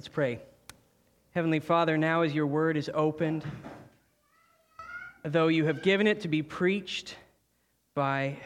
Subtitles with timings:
[0.00, 0.40] Let's pray.
[1.32, 3.44] Heavenly Father, now as your word is opened,
[5.26, 7.16] though you have given it to be preached
[7.94, 8.38] by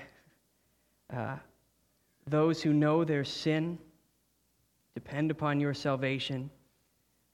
[1.17, 1.37] uh,
[2.27, 3.79] those who know their sin,
[4.95, 6.51] depend upon your salvation,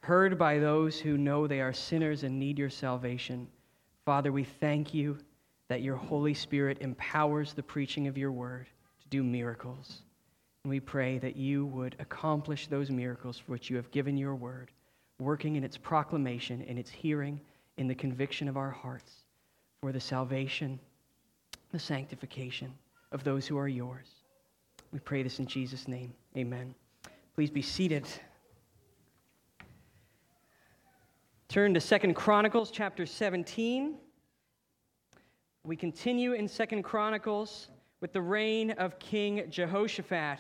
[0.01, 3.49] heard by those who know they are sinners and need your salvation,
[4.05, 5.17] Father, we thank you
[5.69, 8.67] that your Holy Spirit empowers the preaching of your word
[9.01, 10.03] to do miracles.
[10.65, 14.35] And we pray that you would accomplish those miracles for which you have given your
[14.35, 14.71] word,
[15.19, 17.41] working in its proclamation, in its hearing,
[17.79, 19.25] in the conviction of our hearts,
[19.81, 20.79] for the salvation,
[21.73, 22.73] the sanctification
[23.13, 24.07] of those who are yours.
[24.93, 26.13] We pray this in Jesus' name.
[26.37, 26.75] Amen.
[27.35, 28.07] Please be seated.
[31.49, 33.97] Turn to Second Chronicles chapter 17.
[35.65, 37.69] We continue in Second Chronicles
[38.01, 40.39] with the reign of King Jehoshaphat,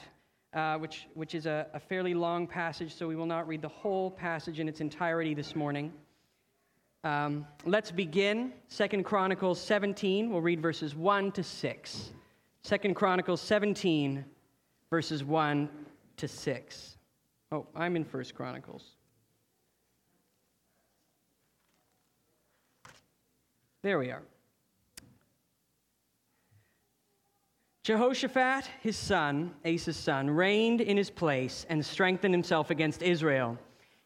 [0.54, 3.68] uh, which, which is a, a fairly long passage, so we will not read the
[3.68, 5.92] whole passage in its entirety this morning.
[7.04, 8.52] Um, let's begin.
[8.68, 10.30] Second Chronicles 17.
[10.30, 12.10] We'll read verses 1 to 6.
[12.62, 14.24] Second Chronicles 17,
[14.90, 15.68] verses 1
[16.18, 16.96] to 6.
[17.52, 18.84] Oh, I'm in First Chronicles.
[23.82, 24.22] There we are.
[27.90, 33.58] Jehoshaphat, his son, Asa's son, reigned in his place and strengthened himself against Israel.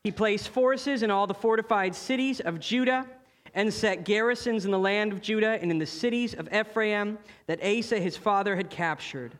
[0.02, 3.06] He placed forces in all the fortified cities of Judah
[3.52, 7.62] and set garrisons in the land of Judah and in the cities of Ephraim that
[7.62, 9.36] Asa his father had captured.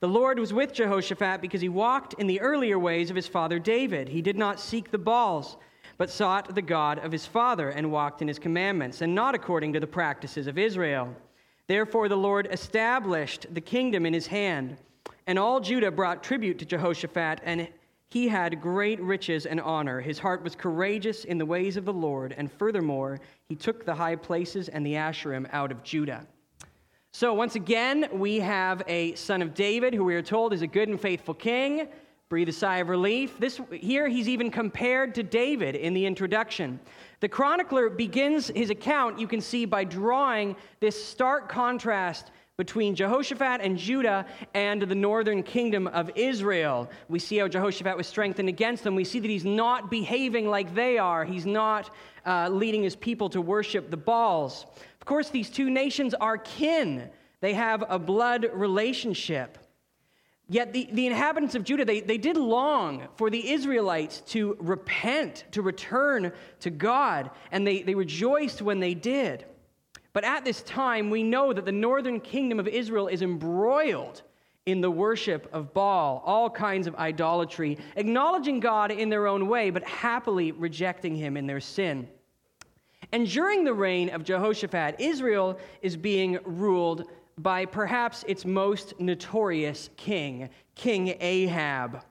[0.00, 3.60] The Lord was with Jehoshaphat because he walked in the earlier ways of his father
[3.60, 4.08] David.
[4.08, 5.58] He did not seek the Baals,
[5.96, 9.74] but sought the God of his father and walked in his commandments, and not according
[9.74, 11.14] to the practices of Israel.
[11.68, 14.76] Therefore, the Lord established the kingdom in his hand,
[15.26, 17.68] and all Judah brought tribute to Jehoshaphat, and
[18.08, 20.00] he had great riches and honor.
[20.00, 23.94] His heart was courageous in the ways of the Lord, and furthermore, he took the
[23.94, 26.26] high places and the Asherim out of Judah.
[27.12, 30.66] So, once again, we have a son of David who we are told is a
[30.66, 31.88] good and faithful king.
[32.28, 33.38] Breathe a sigh of relief.
[33.38, 36.78] This, here, he's even compared to David in the introduction.
[37.20, 43.60] The chronicler begins his account, you can see, by drawing this stark contrast between Jehoshaphat
[43.60, 46.90] and Judah and the northern kingdom of Israel.
[47.08, 48.94] We see how Jehoshaphat was strengthened against them.
[48.94, 51.94] We see that he's not behaving like they are, he's not
[52.24, 54.66] uh, leading his people to worship the Baals.
[55.00, 57.10] Of course, these two nations are kin,
[57.40, 59.58] they have a blood relationship.
[60.48, 65.44] Yet the, the inhabitants of Judah, they, they did long for the Israelites to repent,
[65.50, 69.44] to return to God, and they, they rejoiced when they did.
[70.12, 74.22] But at this time, we know that the northern kingdom of Israel is embroiled
[74.66, 79.70] in the worship of Baal, all kinds of idolatry, acknowledging God in their own way,
[79.70, 82.08] but happily rejecting him in their sin.
[83.12, 87.04] And during the reign of Jehoshaphat, Israel is being ruled
[87.38, 92.02] by perhaps its most notorious king, King Ahab.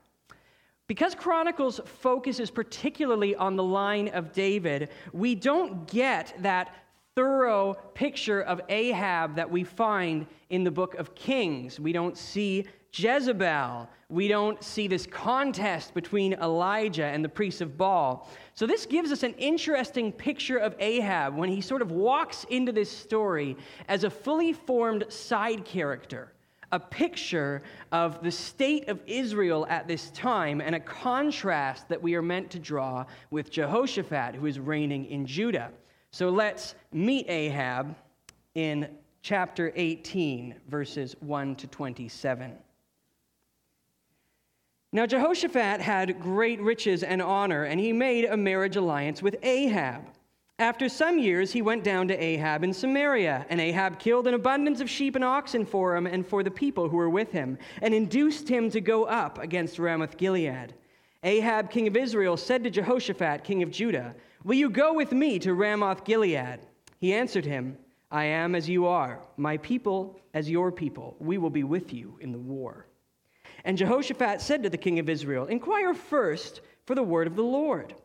[0.87, 6.75] Because Chronicles focuses particularly on the line of David, we don't get that
[7.15, 11.79] thorough picture of Ahab that we find in the book of Kings.
[11.79, 12.65] We don't see
[12.97, 13.89] Jezebel.
[14.07, 18.29] We don't see this contest between Elijah and the priests of Baal.
[18.53, 22.71] So, this gives us an interesting picture of Ahab when he sort of walks into
[22.71, 23.57] this story
[23.89, 26.31] as a fully formed side character,
[26.71, 32.15] a picture of the state of Israel at this time, and a contrast that we
[32.15, 35.71] are meant to draw with Jehoshaphat, who is reigning in Judah.
[36.11, 37.93] So, let's meet Ahab
[38.53, 38.87] in
[39.21, 42.55] chapter 18, verses 1 to 27.
[44.95, 50.03] Now, Jehoshaphat had great riches and honor, and he made a marriage alliance with Ahab.
[50.57, 54.79] After some years, he went down to Ahab in Samaria, and Ahab killed an abundance
[54.79, 57.93] of sheep and oxen for him and for the people who were with him, and
[57.93, 60.73] induced him to go up against Ramoth Gilead.
[61.23, 64.15] Ahab, king of Israel, said to Jehoshaphat, king of Judah,
[64.45, 66.59] Will you go with me to Ramoth Gilead?
[66.99, 67.77] He answered him,
[68.11, 71.17] I am as you are, my people as your people.
[71.19, 72.84] We will be with you in the war.
[73.65, 77.43] And Jehoshaphat said to the king of Israel, Inquire first for the word of the
[77.43, 77.95] Lord.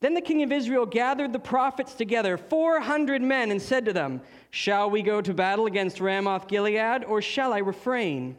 [0.00, 4.20] Then the king of Israel gathered the prophets together, 400 men, and said to them,
[4.50, 8.36] Shall we go to battle against Ramoth Gilead, or shall I refrain?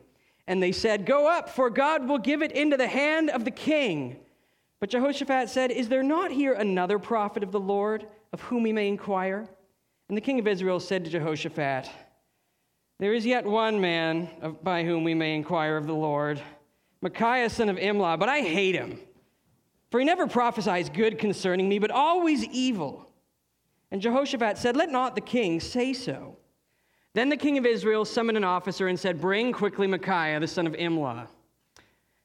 [0.47, 3.51] And they said, Go up, for God will give it into the hand of the
[3.51, 4.17] king.
[4.79, 8.73] But Jehoshaphat said, Is there not here another prophet of the Lord, of whom we
[8.73, 9.47] may inquire?
[10.09, 11.89] And the king of Israel said to Jehoshaphat,
[13.00, 14.30] there is yet one man
[14.62, 16.42] by whom we may inquire of the Lord,
[17.01, 19.00] Micaiah son of Imlah, but I hate him,
[19.90, 23.10] For he never prophesies good concerning me, but always evil.
[23.92, 26.38] And Jehoshaphat said, Let not the king say so.
[27.13, 30.68] Then the king of Israel summoned an officer and said, Bring quickly Micaiah, the son
[30.68, 31.28] of Imlah.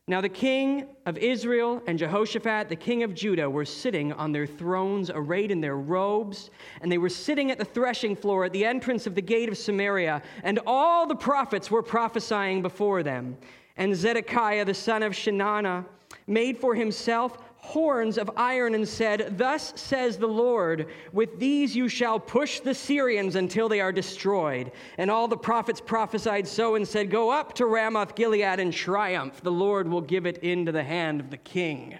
[0.06, 4.46] Now the king of Israel and Jehoshaphat, the king of Judah, were sitting on their
[4.46, 6.50] thrones, arrayed in their robes,
[6.82, 9.56] and they were sitting at the threshing floor at the entrance of the gate of
[9.56, 13.38] Samaria, and all the prophets were prophesying before them.
[13.78, 15.86] And Zedekiah, the son of Chenaanah,
[16.26, 21.88] made for himself horns of iron and said, Thus says the Lord, with these you
[21.88, 24.70] shall push the Syrians until they are destroyed.
[24.98, 29.40] And all the prophets prophesied so and said, Go up to Ramoth Gilead and triumph.
[29.40, 31.98] The Lord will give it into the hand of the king.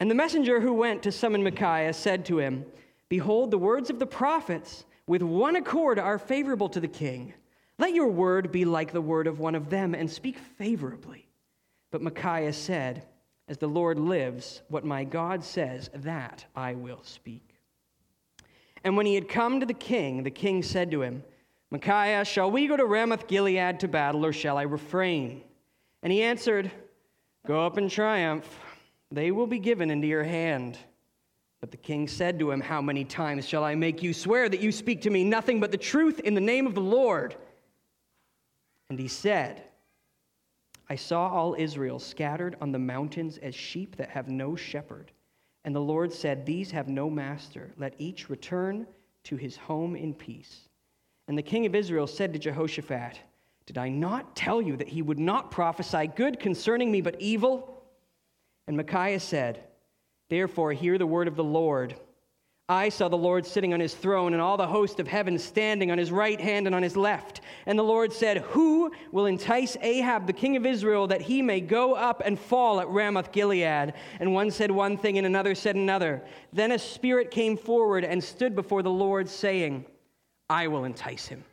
[0.00, 2.66] And the messenger who went to summon Micaiah said to him,
[3.08, 7.34] Behold, the words of the prophets with one accord are favorable to the king.
[7.78, 11.28] Let your word be like the word of one of them, and speak favorably.
[11.92, 13.06] But Micaiah said,
[13.48, 17.56] as the Lord lives, what my God says, that I will speak.
[18.84, 21.22] And when he had come to the king, the king said to him,
[21.70, 25.42] Micaiah, shall we go to Ramoth Gilead to battle, or shall I refrain?
[26.02, 26.70] And he answered,
[27.46, 28.46] Go up in triumph.
[29.10, 30.78] They will be given into your hand.
[31.60, 34.60] But the king said to him, How many times shall I make you swear that
[34.60, 37.36] you speak to me nothing but the truth in the name of the Lord?
[38.90, 39.62] And he said,
[40.92, 45.10] I saw all Israel scattered on the mountains as sheep that have no shepherd.
[45.64, 47.72] And the Lord said, These have no master.
[47.78, 48.86] Let each return
[49.24, 50.68] to his home in peace.
[51.28, 53.18] And the king of Israel said to Jehoshaphat,
[53.64, 57.82] Did I not tell you that he would not prophesy good concerning me, but evil?
[58.66, 59.64] And Micaiah said,
[60.28, 61.96] Therefore, hear the word of the Lord.
[62.72, 65.90] I saw the Lord sitting on his throne, and all the host of heaven standing
[65.90, 67.42] on his right hand and on his left.
[67.66, 71.60] And the Lord said, Who will entice Ahab, the king of Israel, that he may
[71.60, 73.92] go up and fall at Ramoth Gilead?
[74.20, 76.22] And one said one thing, and another said another.
[76.54, 79.84] Then a spirit came forward and stood before the Lord, saying,
[80.48, 81.44] I will entice him.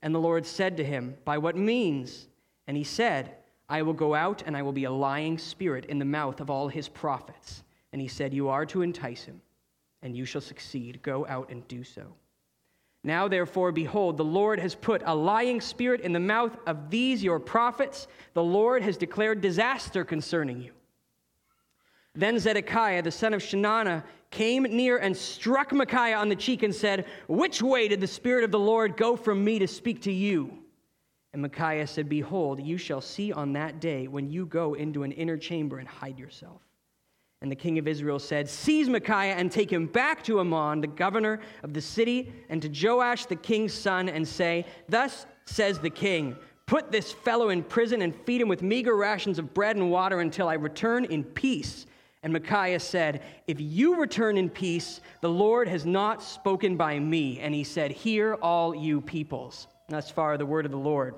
[0.00, 2.28] And the Lord said to him, By what means?
[2.66, 3.34] And he said,
[3.68, 6.48] I will go out, and I will be a lying spirit in the mouth of
[6.48, 7.64] all his prophets.
[7.92, 9.42] And he said, You are to entice him
[10.04, 11.02] and you shall succeed.
[11.02, 12.02] Go out and do so.
[13.02, 17.22] Now, therefore, behold, the Lord has put a lying spirit in the mouth of these
[17.22, 18.06] your prophets.
[18.34, 20.72] The Lord has declared disaster concerning you.
[22.14, 26.74] Then Zedekiah, the son of Chenaanah, came near and struck Micaiah on the cheek and
[26.74, 30.12] said, Which way did the Spirit of the Lord go from me to speak to
[30.12, 30.58] you?
[31.32, 35.12] And Micaiah said, Behold, you shall see on that day when you go into an
[35.12, 36.62] inner chamber and hide yourself.
[37.44, 40.86] And the king of Israel said, Seize Micaiah and take him back to Amon, the
[40.86, 45.90] governor of the city, and to Joash the king's son, and say, Thus says the
[45.90, 49.90] king, Put this fellow in prison and feed him with meager rations of bread and
[49.90, 51.84] water until I return in peace.
[52.22, 57.40] And Micaiah said, If you return in peace, the Lord has not spoken by me.
[57.40, 59.68] And he said, Hear all you peoples.
[59.90, 61.14] Thus far, the word of the Lord.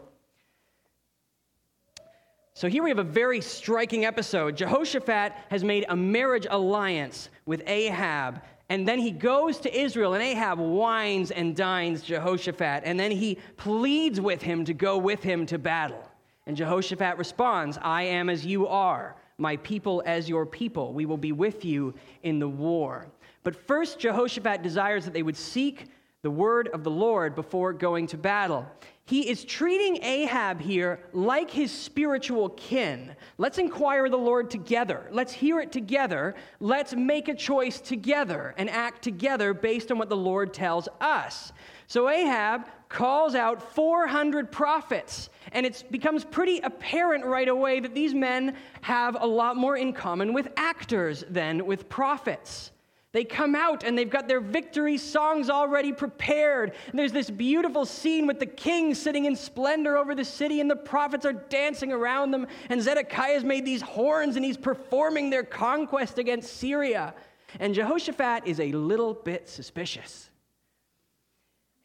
[2.56, 4.56] So here we have a very striking episode.
[4.56, 10.22] Jehoshaphat has made a marriage alliance with Ahab, and then he goes to Israel, and
[10.22, 15.44] Ahab wines and dines Jehoshaphat, and then he pleads with him to go with him
[15.44, 16.02] to battle.
[16.46, 20.94] And Jehoshaphat responds, I am as you are, my people as your people.
[20.94, 21.92] We will be with you
[22.22, 23.06] in the war.
[23.42, 25.88] But first, Jehoshaphat desires that they would seek
[26.22, 28.66] the word of the Lord before going to battle.
[29.08, 33.14] He is treating Ahab here like his spiritual kin.
[33.38, 35.06] Let's inquire the Lord together.
[35.12, 36.34] Let's hear it together.
[36.58, 41.52] Let's make a choice together and act together based on what the Lord tells us.
[41.86, 48.12] So Ahab calls out 400 prophets, and it becomes pretty apparent right away that these
[48.12, 52.72] men have a lot more in common with actors than with prophets.
[53.16, 56.74] They come out and they've got their victory songs already prepared.
[56.90, 60.70] And there's this beautiful scene with the king sitting in splendor over the city, and
[60.70, 62.46] the prophets are dancing around them.
[62.68, 67.14] And Zedekiah's made these horns and he's performing their conquest against Syria.
[67.58, 70.28] And Jehoshaphat is a little bit suspicious.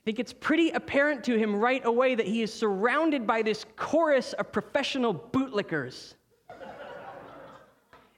[0.02, 3.66] I think it's pretty apparent to him right away that he is surrounded by this
[3.78, 6.16] chorus of professional bootlickers.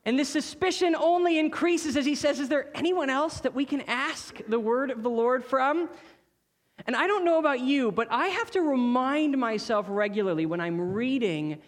[0.06, 3.82] And this suspicion only increases as he says, Is there anyone else that we can
[3.82, 5.90] ask the word of the Lord from?
[6.86, 10.94] And I don't know about you, but I have to remind myself regularly when I'm
[10.94, 11.60] reading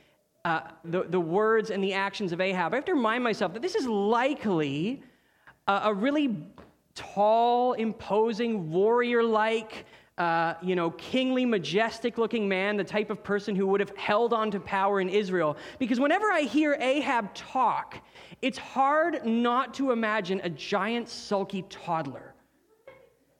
[0.43, 3.61] uh, the, the words and the actions of Ahab, I have to remind myself that
[3.61, 5.01] this is likely
[5.67, 6.37] a, a really
[6.93, 9.85] tall, imposing, warrior like,
[10.17, 14.31] uh, you know, kingly, majestic looking man, the type of person who would have held
[14.31, 15.57] on to power in Israel.
[15.77, 18.01] Because whenever I hear Ahab talk,
[18.41, 22.33] it's hard not to imagine a giant, sulky toddler.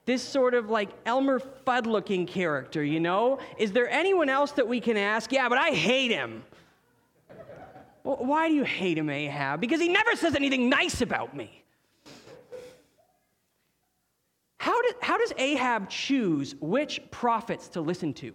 [0.05, 3.39] This sort of like Elmer Fudd looking character, you know?
[3.57, 5.31] Is there anyone else that we can ask?
[5.31, 6.43] Yeah, but I hate him.
[8.03, 9.61] Well, why do you hate him, Ahab?
[9.61, 11.64] Because he never says anything nice about me.
[14.57, 18.33] How, do, how does Ahab choose which prophets to listen to?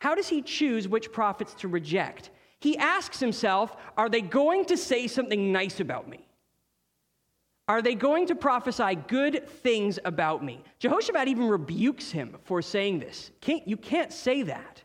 [0.00, 2.30] How does he choose which prophets to reject?
[2.60, 6.26] He asks himself, Are they going to say something nice about me?
[7.68, 10.64] Are they going to prophesy good things about me?
[10.78, 13.30] Jehoshaphat even rebukes him for saying this.
[13.40, 14.82] Can't, you can't say that.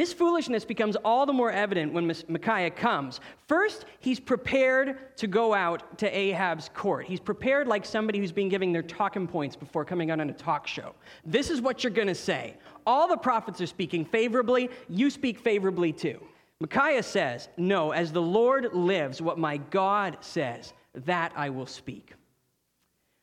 [0.00, 3.20] This foolishness becomes all the more evident when Micaiah comes.
[3.46, 7.04] First, he's prepared to go out to Ahab's court.
[7.04, 10.32] He's prepared like somebody who's been giving their talking points before coming out on a
[10.32, 10.94] talk show.
[11.26, 12.56] This is what you're going to say.
[12.86, 16.18] All the prophets are speaking favorably, you speak favorably too.
[16.60, 22.14] Micaiah says, No, as the Lord lives, what my God says, that I will speak.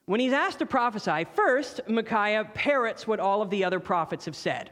[0.06, 4.36] When he's asked to prophesy, first, Micaiah parrots what all of the other prophets have
[4.36, 4.70] said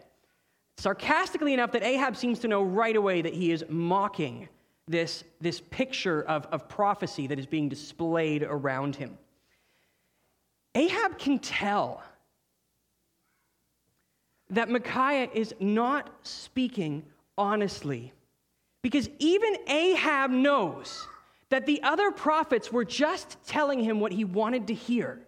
[0.77, 4.47] sarcastically enough that Ahab seems to know right away that he is mocking
[4.87, 9.17] this, this picture of, of prophecy that is being displayed around him.
[10.75, 12.03] Ahab can tell
[14.49, 17.03] that Micaiah is not speaking
[17.37, 18.13] honestly
[18.81, 21.07] because even Ahab knows
[21.49, 25.24] that the other prophets were just telling him what he wanted to hear.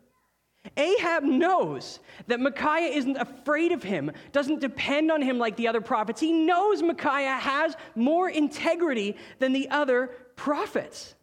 [0.76, 5.82] Ahab knows that Micaiah isn't afraid of him, doesn't depend on him like the other
[5.82, 6.20] prophets.
[6.20, 11.16] He knows Micaiah has more integrity than the other prophets.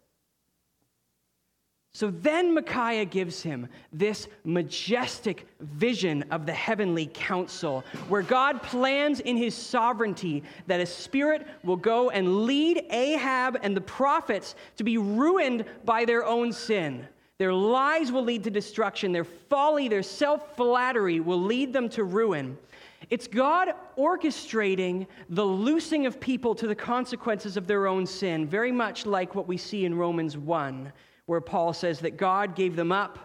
[1.94, 9.20] So then Micaiah gives him this majestic vision of the heavenly council, where God plans
[9.20, 14.82] in his sovereignty that a spirit will go and lead Ahab and the prophets to
[14.82, 17.06] be ruined by their own sin.
[17.38, 19.10] Their lies will lead to destruction.
[19.10, 22.56] Their folly, their self flattery will lead them to ruin.
[23.10, 28.72] It's God orchestrating the loosing of people to the consequences of their own sin, very
[28.72, 30.92] much like what we see in Romans 1,
[31.26, 33.18] where Paul says that God gave them up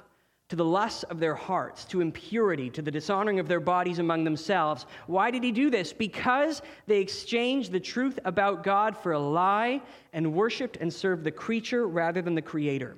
[0.50, 4.24] to the lusts of their hearts, to impurity, to the dishonoring of their bodies among
[4.24, 4.88] themselves.
[5.06, 5.94] Why did he do this?
[5.94, 9.80] Because they exchanged the truth about God for a lie
[10.12, 12.98] and worshiped and served the creature rather than the creator.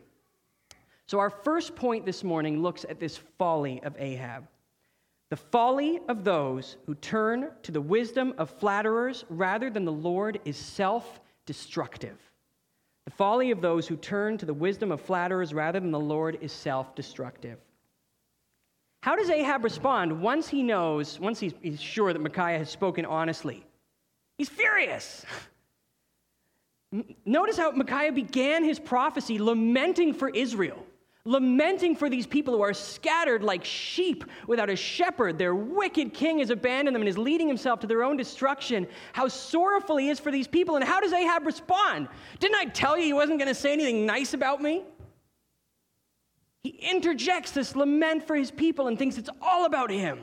[1.12, 4.48] So, our first point this morning looks at this folly of Ahab.
[5.30, 10.40] The folly of those who turn to the wisdom of flatterers rather than the Lord
[10.46, 12.18] is self destructive.
[13.04, 16.38] The folly of those who turn to the wisdom of flatterers rather than the Lord
[16.40, 17.58] is self destructive.
[19.04, 23.04] How does Ahab respond once he knows, once he's, he's, sure that Micaiah has spoken
[23.04, 23.66] honestly?
[24.38, 25.26] He's furious.
[27.26, 30.86] Notice how Micaiah began his prophecy lamenting for Israel
[31.26, 35.38] lamenting for these people who are scattered like sheep without a shepherd.
[35.38, 38.88] Their wicked king has abandoned them and is leading himself to their own destruction.
[39.14, 40.76] How sorrowful he is for these people.
[40.76, 42.08] And how does Ahab respond?
[42.40, 44.84] Didn't I tell you he wasn't going to say anything nice about me?
[46.64, 50.20] He interjects this lament for his people and thinks it's all about him.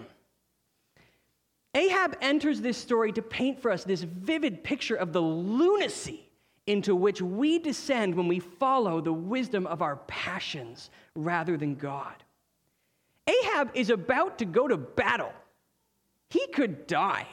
[1.75, 6.28] Ahab enters this story to paint for us this vivid picture of the lunacy
[6.69, 12.15] into which we descend when we follow the wisdom of our passions rather than God.
[13.27, 15.33] Ahab is about to go to battle.
[16.29, 17.27] He could die.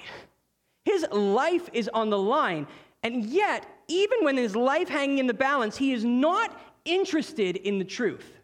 [0.86, 2.66] His life is on the line.
[3.04, 7.78] And yet, even when his life hanging in the balance, he is not interested in
[7.78, 8.40] the truth.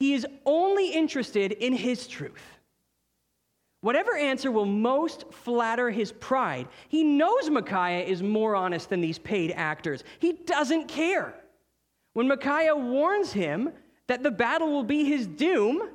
[0.00, 2.57] He is only interested in his truth.
[3.80, 6.66] Whatever answer will most flatter his pride.
[6.88, 10.02] He knows Micaiah is more honest than these paid actors.
[10.18, 11.34] He doesn't care.
[12.14, 13.70] When Micaiah warns him
[14.08, 15.90] that the battle will be his doom,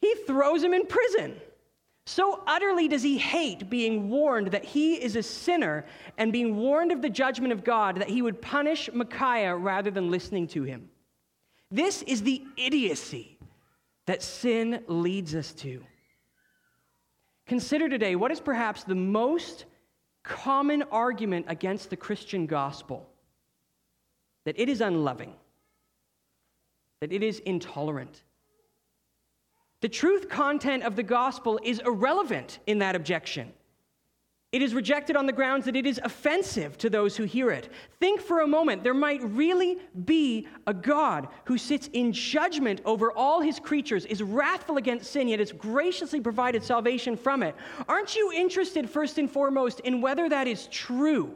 [0.00, 1.40] he throws him in prison.
[2.06, 5.84] So utterly does he hate being warned that he is a sinner
[6.16, 10.10] and being warned of the judgment of God that he would punish Micaiah rather than
[10.10, 10.88] listening to him.
[11.70, 13.36] This is the idiocy
[14.06, 15.84] that sin leads us to.
[17.48, 19.64] Consider today what is perhaps the most
[20.22, 23.08] common argument against the Christian gospel
[24.44, 25.34] that it is unloving,
[27.00, 28.22] that it is intolerant.
[29.80, 33.52] The truth content of the gospel is irrelevant in that objection.
[34.50, 37.70] It is rejected on the grounds that it is offensive to those who hear it.
[38.00, 43.12] Think for a moment, there might really be a God who sits in judgment over
[43.12, 47.54] all his creatures, is wrathful against sin, yet has graciously provided salvation from it.
[47.88, 51.34] Aren't you interested, first and foremost, in whether that is true?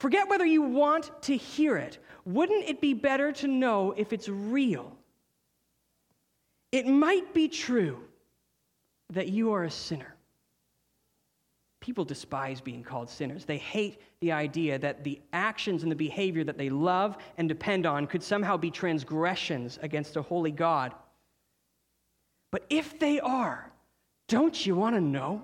[0.00, 1.98] Forget whether you want to hear it.
[2.24, 4.96] Wouldn't it be better to know if it's real?
[6.72, 8.02] It might be true
[9.10, 10.16] that you are a sinner.
[11.80, 13.46] People despise being called sinners.
[13.46, 17.86] They hate the idea that the actions and the behavior that they love and depend
[17.86, 20.94] on could somehow be transgressions against a holy God.
[22.52, 23.72] But if they are,
[24.28, 25.42] don't you want to know?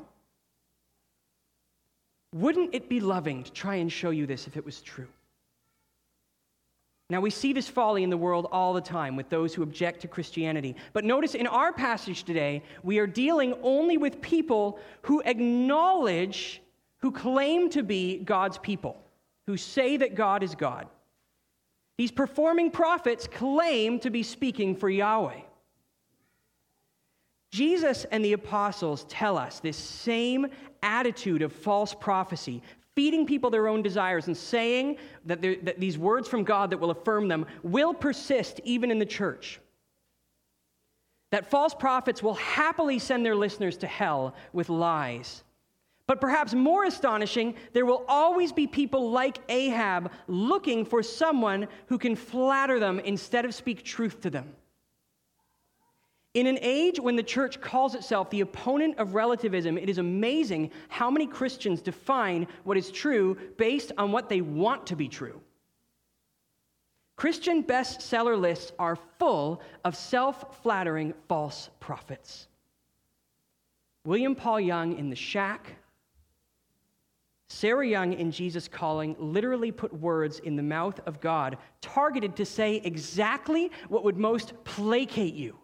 [2.34, 5.08] Wouldn't it be loving to try and show you this if it was true?
[7.08, 10.00] Now, we see this folly in the world all the time with those who object
[10.00, 10.74] to Christianity.
[10.92, 16.60] But notice in our passage today, we are dealing only with people who acknowledge,
[16.98, 19.00] who claim to be God's people,
[19.46, 20.88] who say that God is God.
[21.96, 25.40] These performing prophets claim to be speaking for Yahweh.
[27.52, 30.48] Jesus and the apostles tell us this same
[30.82, 32.62] attitude of false prophecy
[32.96, 36.90] feeding people their own desires and saying that, that these words from God that will
[36.90, 39.60] affirm them will persist even in the church.
[41.30, 45.44] That false prophets will happily send their listeners to hell with lies.
[46.06, 51.98] But perhaps more astonishing, there will always be people like Ahab looking for someone who
[51.98, 54.54] can flatter them instead of speak truth to them.
[56.36, 60.70] In an age when the church calls itself the opponent of relativism, it is amazing
[60.90, 65.40] how many Christians define what is true based on what they want to be true.
[67.16, 72.48] Christian bestseller lists are full of self flattering false prophets.
[74.04, 75.76] William Paul Young in The Shack,
[77.48, 82.44] Sarah Young in Jesus Calling literally put words in the mouth of God targeted to
[82.44, 85.56] say exactly what would most placate you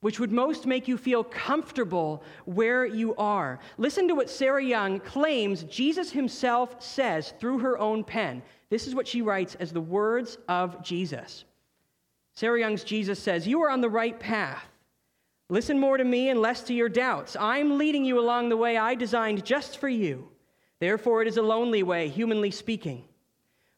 [0.00, 3.58] which would most make you feel comfortable where you are.
[3.76, 8.42] Listen to what Sarah Young claims Jesus himself says through her own pen.
[8.70, 11.44] This is what she writes as the words of Jesus.
[12.32, 14.64] Sarah Young's Jesus says, You are on the right path.
[15.50, 17.36] Listen more to me and less to your doubts.
[17.38, 20.28] I'm leading you along the way I designed just for you.
[20.78, 23.04] Therefore, it is a lonely way, humanly speaking.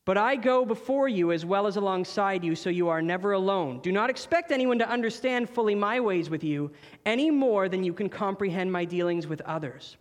[0.04, 3.78] But I go before you as well as alongside you, so you are never alone.
[3.80, 6.72] Do not expect anyone to understand fully my ways with you,
[7.06, 9.96] any more than you can comprehend my dealings with others.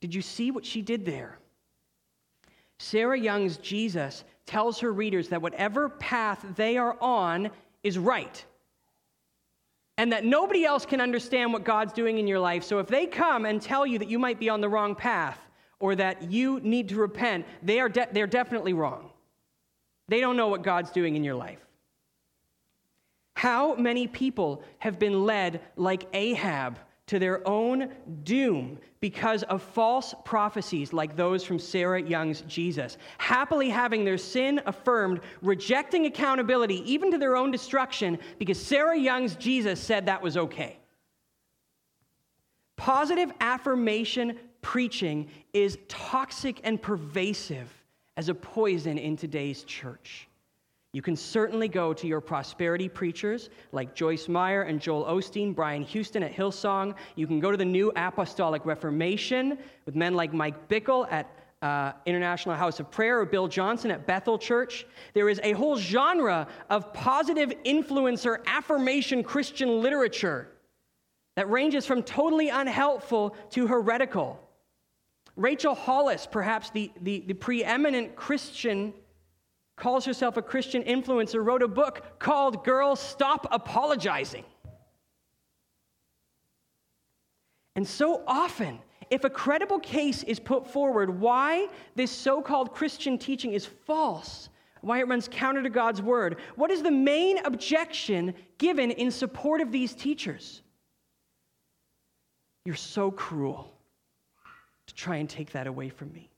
[0.00, 1.38] Did you see what she did there?
[2.78, 7.50] Sarah Young's Jesus tells her readers that whatever path they are on
[7.82, 8.44] is right.
[9.96, 12.64] And that nobody else can understand what God's doing in your life.
[12.64, 15.38] So if they come and tell you that you might be on the wrong path
[15.78, 19.10] or that you need to repent, they are de- they're definitely wrong.
[20.08, 21.64] They don't know what God's doing in your life.
[23.34, 27.90] How many people have been led like Ahab to their own
[28.22, 34.62] doom because of false prophecies like those from Sarah Young's Jesus, happily having their sin
[34.64, 40.38] affirmed, rejecting accountability even to their own destruction because Sarah Young's Jesus said that was
[40.38, 40.78] okay.
[42.76, 47.83] Positive affirmation preaching is toxic and pervasive
[48.16, 50.28] as a poison in today's church.
[50.92, 55.82] You can certainly go to your prosperity preachers like Joyce Meyer and Joel Osteen, Brian
[55.82, 56.94] Houston at Hillsong.
[57.16, 61.28] You can go to the New Apostolic Reformation with men like Mike Bickle at
[61.62, 64.86] uh, International House of Prayer or Bill Johnson at Bethel Church.
[65.14, 70.48] There is a whole genre of positive influencer affirmation Christian literature
[71.34, 74.43] that ranges from totally unhelpful to heretical.
[75.36, 78.94] Rachel Hollis, perhaps the, the, the, preeminent Christian,
[79.76, 84.44] calls herself a Christian influencer, wrote a book called Girls Stop Apologizing.
[87.74, 88.78] And so often,
[89.10, 94.48] if a credible case is put forward why this so called Christian teaching is false,
[94.82, 99.60] why it runs counter to God's word, what is the main objection given in support
[99.60, 100.62] of these teachers?
[102.64, 103.73] You're so cruel
[104.86, 106.30] to try and take that away from me.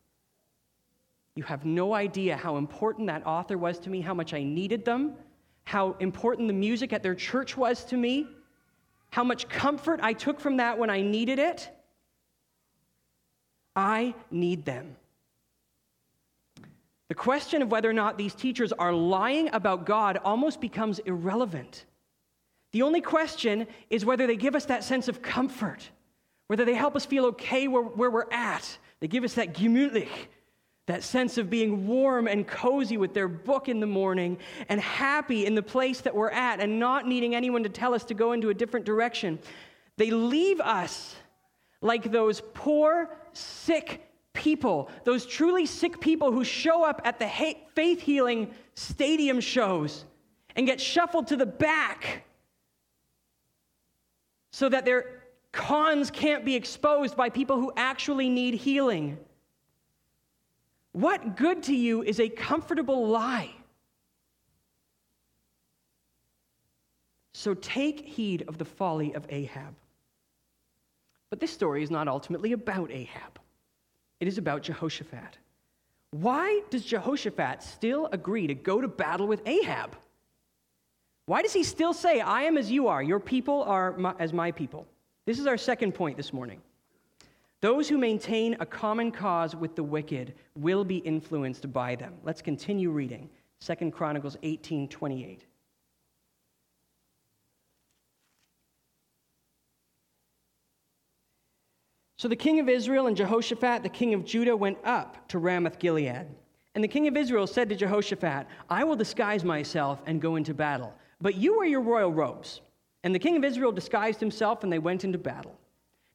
[1.34, 4.84] You have no idea how important that author was to me, how much I needed
[4.84, 5.14] them,
[5.64, 8.26] how important the music at their church was to me,
[9.10, 11.68] how much comfort I took from that when I needed it.
[13.74, 14.96] I need them.
[17.08, 21.84] The question of whether or not these teachers are lying about God almost becomes irrelevant.
[22.72, 25.90] The only question is whether they give us that sense of comfort
[26.48, 28.78] whether they help us feel okay where, where we're at.
[29.00, 30.08] They give us that gemütlich,
[30.86, 35.46] that sense of being warm and cozy with their book in the morning and happy
[35.46, 38.32] in the place that we're at and not needing anyone to tell us to go
[38.32, 39.38] into a different direction.
[39.96, 41.16] They leave us
[41.80, 47.28] like those poor, sick people, those truly sick people who show up at the
[47.74, 50.04] faith healing stadium shows
[50.54, 52.24] and get shuffled to the back
[54.52, 55.15] so that their
[55.56, 59.18] cons can't be exposed by people who actually need healing.
[60.92, 63.50] What good to you is a comfortable lie?
[67.32, 69.74] So take heed of the folly of Ahab.
[71.30, 73.38] But this story is not ultimately about Ahab,
[74.20, 75.38] it is about Jehoshaphat.
[76.12, 79.96] Why does Jehoshaphat still agree to go to battle with Ahab?
[81.26, 84.32] Why does he still say, I am as you are, your people are my, as
[84.32, 84.86] my people?
[85.26, 86.62] This is our second point this morning.
[87.60, 92.14] Those who maintain a common cause with the wicked will be influenced by them.
[92.22, 93.28] Let's continue reading.
[93.60, 95.44] 2 Chronicles 18 28.
[102.18, 105.78] So the king of Israel and Jehoshaphat, the king of Judah, went up to Ramoth
[105.78, 106.26] Gilead.
[106.74, 110.54] And the king of Israel said to Jehoshaphat, I will disguise myself and go into
[110.54, 112.60] battle, but you wear your royal robes.
[113.06, 115.56] And the king of Israel disguised himself, and they went into battle.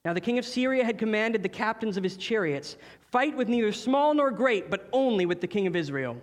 [0.04, 3.72] Now the king of Syria had commanded the captains of his chariots fight with neither
[3.72, 6.18] small nor great, but only with the king of Israel.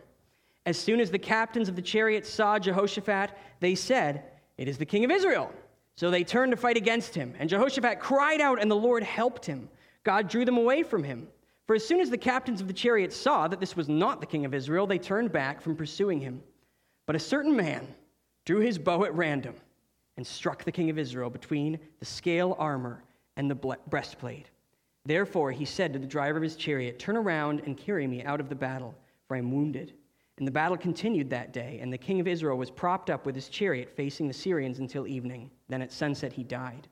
[0.67, 4.25] As soon as the captains of the chariots saw Jehoshaphat, they said,
[4.59, 5.51] It is the king of Israel.
[5.97, 9.47] So they turned to fight against him, and Jehoshaphat cried out, and the Lord helped
[9.47, 9.71] him.
[10.05, 11.29] God drew them away from him.
[11.67, 14.27] For as soon as the captains of the chariots saw that this was not the
[14.27, 16.43] king of Israel, they turned back from pursuing him.
[17.07, 17.89] But a certain man
[18.45, 19.55] drew his bow at random
[20.19, 23.05] and struck the king of Israel between the scale armor
[23.37, 23.55] and the
[23.87, 24.51] breastplate.
[25.05, 28.41] Therefore he said to the driver of his chariot, Turn around and carry me out
[28.41, 28.97] of the battle,
[29.29, 29.95] for I am wounded.
[30.37, 33.37] And the battle continued that day, and the king of Israel was propped up with
[33.37, 35.53] his chariot facing the Syrians until evening.
[35.69, 36.89] Then at sunset he died.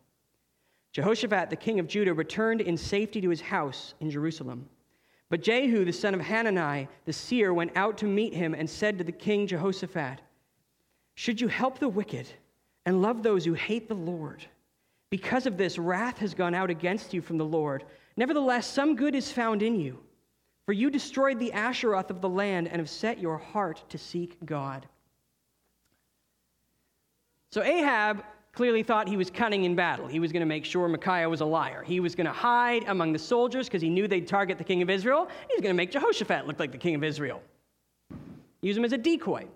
[0.93, 4.69] Jehoshaphat, the king of Judah, returned in safety to his house in Jerusalem.
[5.31, 8.99] But Jehu, the son of Hanani, the seer, went out to meet him and said
[8.99, 10.21] to the king Jehoshaphat,
[11.17, 12.29] Should you help the wicked
[12.87, 14.45] and love those who hate the Lord?
[15.11, 17.85] Because of this, wrath has gone out against you from the Lord.
[18.17, 19.99] Nevertheless, some good is found in you.
[20.65, 24.37] For you destroyed the Asheroth of the land and have set your heart to seek
[24.45, 24.87] God.
[27.51, 30.09] So Ahab clearly thought he was cunning in battle.
[30.09, 31.85] He was going to make sure Micaiah was a liar.
[31.85, 34.83] He was going to hide among the soldiers because he knew they'd target the king
[34.83, 35.29] of Israel.
[35.49, 37.43] He was going to make Jehoshaphat look like the king of Israel,
[38.61, 39.47] use him as a decoy.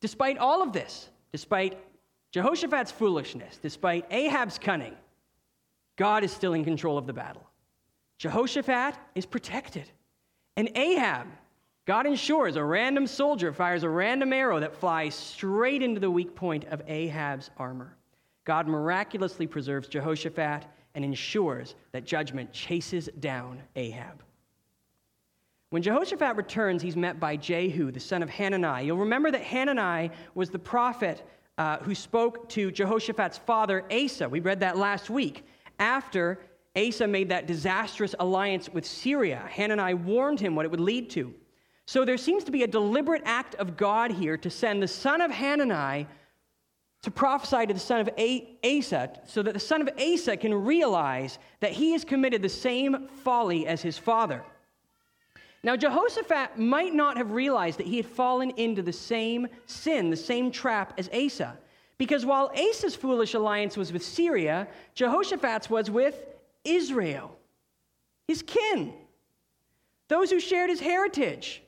[0.00, 1.78] Despite all of this, despite
[2.34, 4.96] Jehoshaphat's foolishness, despite Ahab's cunning,
[5.94, 7.48] God is still in control of the battle.
[8.18, 9.88] Jehoshaphat is protected.
[10.56, 11.28] And Ahab,
[11.86, 16.34] God ensures a random soldier fires a random arrow that flies straight into the weak
[16.34, 17.96] point of Ahab's armor.
[18.44, 20.64] God miraculously preserves Jehoshaphat
[20.96, 24.24] and ensures that judgment chases down Ahab.
[25.70, 28.86] When Jehoshaphat returns, he's met by Jehu, the son of Hanani.
[28.86, 31.22] You'll remember that Hanani was the prophet
[31.58, 34.28] uh, who spoke to Jehoshaphat's father, Asa.
[34.28, 35.44] We read that last week.
[35.78, 36.40] After
[36.76, 41.32] Asa made that disastrous alliance with Syria, Hanani warned him what it would lead to.
[41.86, 45.20] So there seems to be a deliberate act of God here to send the son
[45.20, 46.06] of Hanani
[47.02, 48.08] to prophesy to the son of
[48.64, 53.08] Asa so that the son of Asa can realize that he has committed the same
[53.22, 54.42] folly as his father.
[55.64, 60.16] Now, Jehoshaphat might not have realized that he had fallen into the same sin, the
[60.16, 61.56] same trap as Asa.
[61.96, 66.26] Because while Asa's foolish alliance was with Syria, Jehoshaphat's was with
[66.64, 67.34] Israel,
[68.28, 68.92] his kin,
[70.08, 71.62] those who shared his heritage.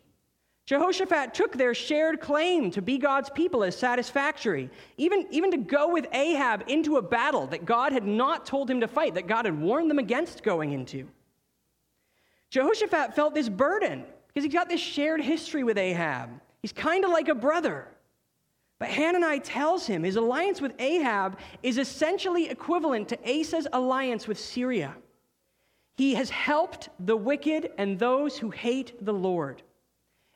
[0.66, 5.90] Jehoshaphat took their shared claim to be God's people as satisfactory, even, even to go
[5.90, 9.46] with Ahab into a battle that God had not told him to fight, that God
[9.46, 11.08] had warned them against going into.
[12.50, 16.30] Jehoshaphat felt this burden because he's got this shared history with Ahab.
[16.62, 17.88] He's kind of like a brother.
[18.78, 24.38] But Hanani tells him his alliance with Ahab is essentially equivalent to Asa's alliance with
[24.38, 24.94] Syria.
[25.96, 29.62] He has helped the wicked and those who hate the Lord.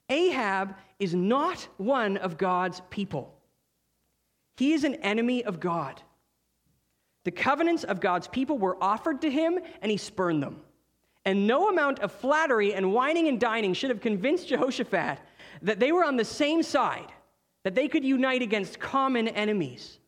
[0.08, 3.34] Ahab is not one of God's people.
[4.56, 6.00] He is an enemy of God.
[7.24, 10.62] The covenants of God's people were offered to him, and he spurned them.
[11.30, 15.20] And no amount of flattery and wining and dining should have convinced Jehoshaphat
[15.62, 17.06] that they were on the same side,
[17.62, 20.00] that they could unite against common enemies.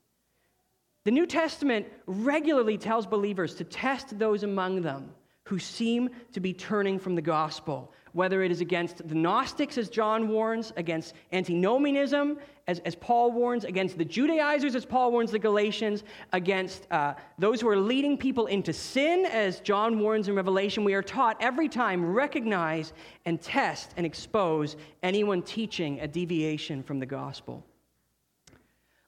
[1.04, 6.52] The New Testament regularly tells believers to test those among them who seem to be
[6.52, 12.38] turning from the gospel, whether it is against the Gnostics, as John warns, against antinomianism,
[12.66, 17.60] as, as Paul warns, against the Judaizers, as Paul warns the Galatians, against uh, those
[17.60, 20.84] who are leading people into sin, as John warns in Revelation.
[20.84, 22.92] We are taught every time recognize
[23.24, 27.64] and test and expose anyone teaching a deviation from the gospel.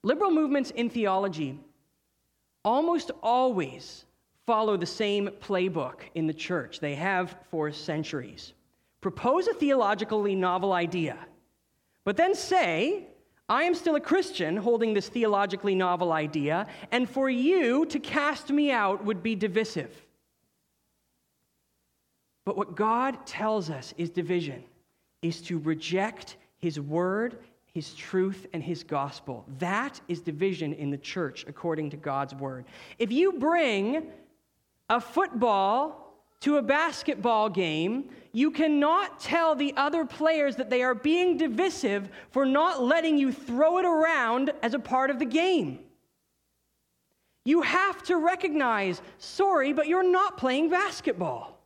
[0.02, 1.58] Liberal movements in theology
[2.64, 4.04] almost always
[4.46, 6.80] follow the same playbook in the church.
[6.80, 8.52] They have for centuries.
[9.04, 11.18] Propose a theologically novel idea,
[12.04, 13.06] but then say,
[13.50, 18.48] I am still a Christian holding this theologically novel idea, and for you to cast
[18.48, 19.94] me out would be divisive.
[22.46, 24.64] But what God tells us is division,
[25.20, 27.36] is to reject his word
[27.74, 29.44] his truth and his gospel.
[29.58, 32.64] That is division in the church according to God's word.
[33.00, 34.06] If you bring
[34.88, 36.03] a football
[36.44, 42.10] to a basketball game, you cannot tell the other players that they are being divisive
[42.32, 45.78] for not letting you throw it around as a part of the game.
[47.46, 51.58] You have to recognize, sorry, but you're not playing basketball.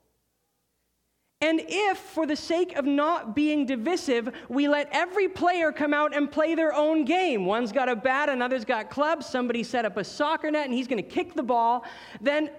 [1.41, 6.15] And if, for the sake of not being divisive, we let every player come out
[6.17, 9.97] and play their own game, one's got a bat, another's got clubs, somebody set up
[9.97, 11.85] a soccer net and he's going to kick the ball,
[12.21, 12.51] then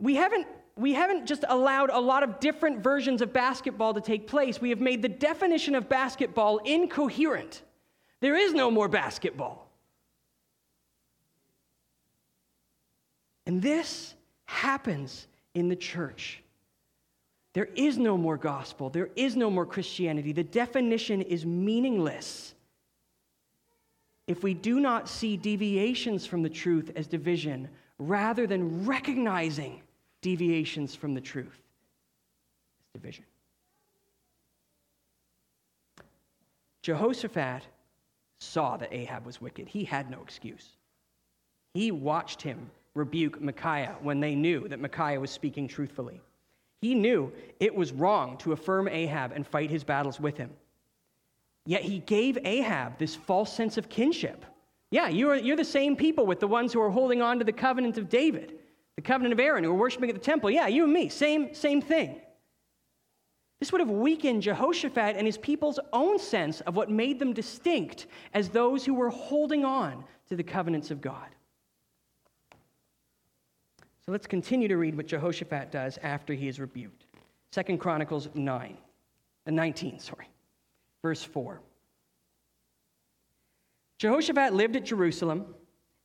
[0.00, 4.26] we haven't, we haven't just allowed a lot of different versions of basketball to take
[4.26, 4.60] place.
[4.60, 7.62] We have made the definition of basketball incoherent.
[8.20, 9.68] There is no more basketball.
[13.46, 16.42] And this happens in the church.
[17.52, 18.88] There is no more gospel.
[18.88, 20.32] There is no more Christianity.
[20.32, 22.54] The definition is meaningless.
[24.26, 29.82] If we do not see deviations from the truth as division, rather than recognizing
[30.22, 31.60] deviations from the truth
[32.80, 33.24] as division.
[36.82, 37.62] Jehoshaphat
[38.40, 39.68] saw that Ahab was wicked.
[39.68, 40.68] He had no excuse.
[41.74, 46.20] He watched him rebuke Micaiah when they knew that Micaiah was speaking truthfully.
[46.80, 50.50] He knew it was wrong to affirm Ahab and fight his battles with him.
[51.64, 54.44] Yet he gave Ahab this false sense of kinship.
[54.90, 57.52] Yeah, you're, you're the same people with the ones who are holding on to the
[57.52, 58.58] covenant of David,
[59.02, 60.50] the covenant of Aaron, who were worshiping at the temple.
[60.50, 62.20] Yeah, you and me, same, same thing.
[63.58, 68.06] This would have weakened Jehoshaphat and his people's own sense of what made them distinct
[68.34, 71.28] as those who were holding on to the covenants of God.
[74.04, 77.06] So let's continue to read what Jehoshaphat does after he is rebuked.
[77.52, 78.76] Second Chronicles 9,
[79.46, 80.28] uh, 19, sorry,
[81.02, 81.60] verse 4.
[83.98, 85.54] Jehoshaphat lived at Jerusalem,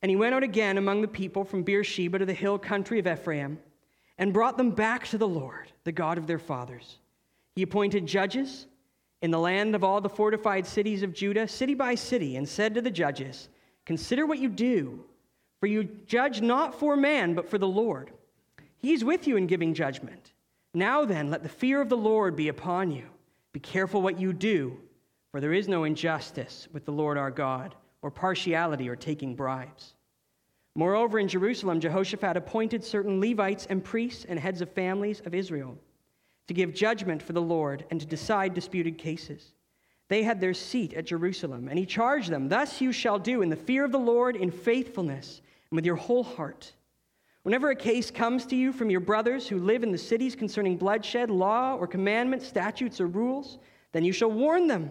[0.02, 3.06] and he went out again among the people from Beersheba to the hill country of
[3.06, 3.58] Ephraim,
[4.18, 6.98] and brought them back to the Lord, the God of their fathers.
[7.54, 8.66] He appointed judges
[9.22, 12.74] in the land of all the fortified cities of Judah, city by city, and said
[12.74, 13.48] to the judges,
[13.84, 15.04] Consider what you do
[15.60, 18.12] for you judge not for man, but for the Lord.
[18.76, 20.32] He is with you in giving judgment.
[20.72, 23.06] Now then, let the fear of the Lord be upon you.
[23.52, 24.78] Be careful what you do,
[25.30, 29.94] for there is no injustice with the Lord our God, or partiality or taking bribes.
[30.74, 35.76] Moreover, in Jerusalem, Jehoshaphat appointed certain Levites and priests and heads of families of Israel
[36.46, 39.52] to give judgment for the Lord and to decide disputed cases.
[40.08, 43.48] They had their seat at Jerusalem, and he charged them Thus you shall do in
[43.48, 46.72] the fear of the Lord, in faithfulness and with your whole heart.
[47.42, 50.76] Whenever a case comes to you from your brothers who live in the cities concerning
[50.76, 53.58] bloodshed, law, or commandment, statutes, or rules,
[53.92, 54.90] then you shall warn them,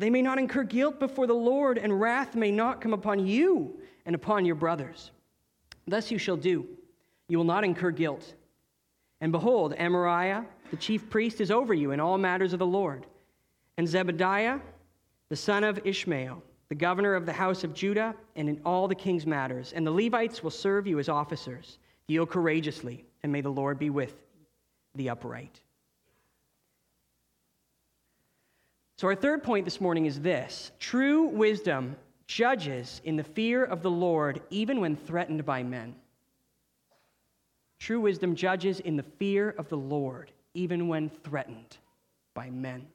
[0.00, 3.78] they may not incur guilt before the Lord, and wrath may not come upon you
[4.04, 5.10] and upon your brothers.
[5.86, 6.66] Thus you shall do.
[7.28, 8.34] You will not incur guilt.
[9.20, 13.06] And behold, Amariah, the chief priest, is over you in all matters of the Lord.
[13.78, 14.60] And Zebadiah,
[15.28, 18.94] the son of Ishmael, the governor of the house of Judah, and in all the
[18.94, 19.72] king's matters.
[19.72, 21.78] And the Levites will serve you as officers.
[22.08, 24.14] Deal courageously, and may the Lord be with
[24.94, 25.60] the upright.
[28.96, 33.82] So, our third point this morning is this true wisdom judges in the fear of
[33.82, 35.94] the Lord, even when threatened by men.
[37.78, 41.76] True wisdom judges in the fear of the Lord, even when threatened
[42.32, 42.86] by men.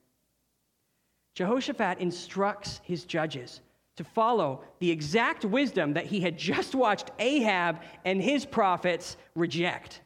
[1.35, 3.61] Jehoshaphat instructs his judges
[3.95, 10.01] to follow the exact wisdom that he had just watched Ahab and his prophets reject.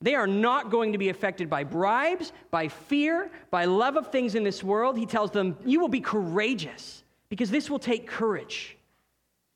[0.00, 4.34] They are not going to be affected by bribes, by fear, by love of things
[4.34, 4.96] in this world.
[4.96, 8.76] He tells them, You will be courageous because this will take courage.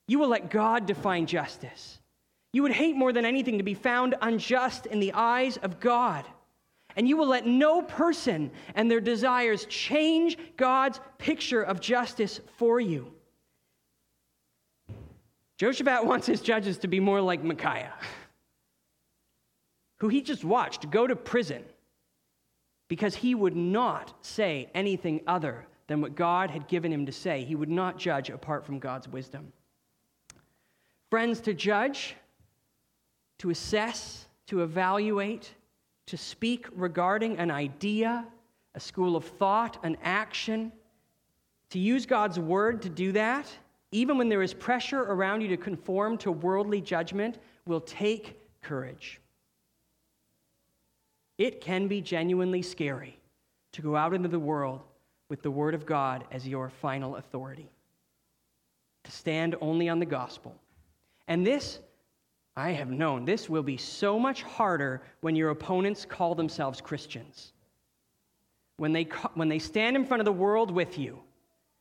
[0.07, 1.99] You will let God define justice.
[2.51, 6.25] You would hate more than anything to be found unjust in the eyes of God.
[6.95, 12.79] And you will let no person and their desires change God's picture of justice for
[12.79, 13.11] you.
[15.57, 17.93] Jehoshaphat wants his judges to be more like Micaiah,
[20.03, 21.63] who he just watched go to prison
[22.89, 27.45] because he would not say anything other than what God had given him to say.
[27.45, 29.53] He would not judge apart from God's wisdom.
[31.09, 32.17] Friends, to judge,
[33.37, 35.53] to assess, to evaluate,
[36.07, 38.27] to speak regarding an idea,
[38.75, 40.73] a school of thought, an action,
[41.69, 43.49] to use God's word to do that,
[43.93, 49.21] even when there is pressure around you to conform to worldly judgment, will take courage.
[51.43, 53.19] It can be genuinely scary
[53.73, 54.79] to go out into the world
[55.27, 57.69] with the Word of God as your final authority,
[59.03, 60.55] to stand only on the gospel.
[61.27, 61.79] And this,
[62.55, 67.51] I have known, this will be so much harder when your opponents call themselves Christians.
[68.77, 69.03] When they,
[69.33, 71.19] when they stand in front of the world with you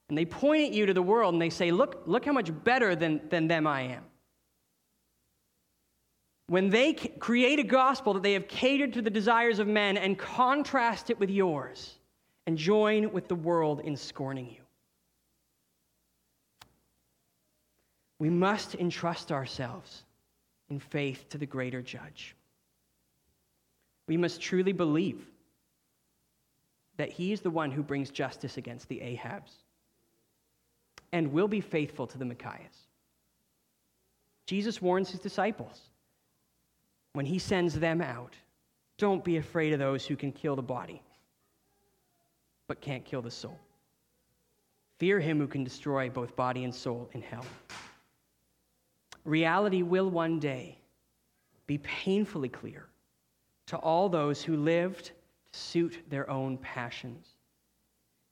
[0.09, 2.51] and they point at you to the world and they say, Look, look how much
[2.65, 4.03] better than, than them I am
[6.53, 10.19] when they create a gospel that they have catered to the desires of men and
[10.19, 11.95] contrast it with yours
[12.47, 14.61] and join with the world in scorning you.
[18.19, 20.03] We must entrust ourselves
[20.69, 22.37] in faith to the greater judge.
[24.07, 25.27] We must truly believe
[26.99, 29.55] that he is the one who brings justice against the Ahabs
[31.13, 32.89] and will be faithful to the Micaiahs.
[34.47, 35.92] Jesus warns his disciples
[37.13, 38.35] when he sends them out,
[38.99, 41.03] don't be afraid of those who can kill the body,
[42.69, 43.59] but can't kill the soul.
[44.99, 47.45] Fear him who can destroy both body and soul in hell.
[49.25, 50.79] Reality will one day
[51.67, 52.87] be painfully clear
[53.67, 55.07] to all those who lived
[55.53, 57.27] to suit their own passions.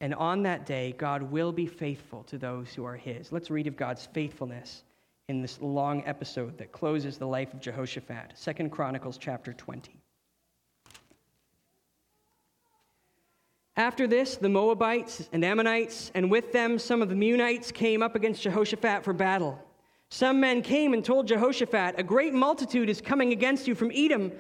[0.01, 3.33] And on that day, God will be faithful to those who are his.
[3.33, 4.85] Let's read of God's faithfulness
[5.31, 8.33] in this long episode that closes the life of Jehoshaphat.
[8.35, 9.97] Second Chronicles chapter 20.
[13.77, 18.17] After this, the Moabites and Ammonites, and with them some of the Meunites, came up
[18.17, 19.57] against Jehoshaphat for battle.
[20.11, 24.33] Some men came and told Jehoshaphat, A great multitude is coming against you from Edom,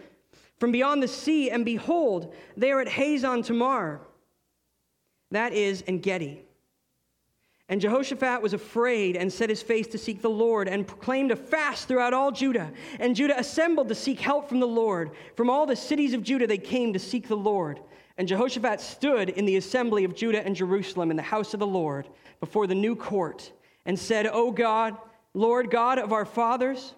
[0.59, 4.00] from beyond the sea, and behold, they are at Hazon Tamar.
[5.31, 6.42] That is, En Gedi.
[7.70, 11.37] And Jehoshaphat was afraid and set his face to seek the Lord and proclaimed a
[11.37, 12.72] fast throughout all Judah.
[12.98, 15.12] And Judah assembled to seek help from the Lord.
[15.37, 17.78] From all the cities of Judah they came to seek the Lord.
[18.18, 21.66] And Jehoshaphat stood in the assembly of Judah and Jerusalem in the house of the
[21.66, 22.09] Lord
[22.40, 23.52] before the new court
[23.87, 24.96] and said, O God,
[25.33, 26.94] Lord God of our fathers,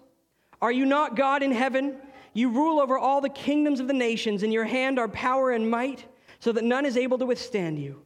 [0.59, 1.97] are you not God in heaven?
[2.33, 4.41] You rule over all the kingdoms of the nations.
[4.41, 6.05] In your hand are power and might,
[6.39, 8.03] so that none is able to withstand you.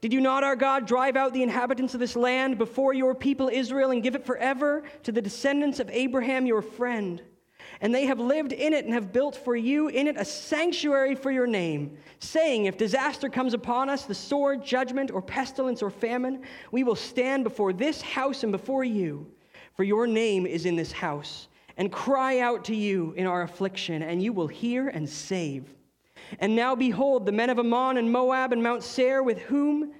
[0.00, 3.48] Did you not, our God, drive out the inhabitants of this land before your people
[3.48, 7.20] Israel and give it forever to the descendants of Abraham, your friend?
[7.80, 11.14] And they have lived in it and have built for you in it a sanctuary
[11.14, 15.90] for your name, saying, If disaster comes upon us, the sword, judgment, or pestilence, or
[15.90, 19.26] famine, we will stand before this house and before you,
[19.74, 24.02] for your name is in this house, and cry out to you in our affliction,
[24.02, 25.72] and you will hear and save.
[26.40, 29.92] And now behold, the men of Ammon and Moab and Mount Seir, with whom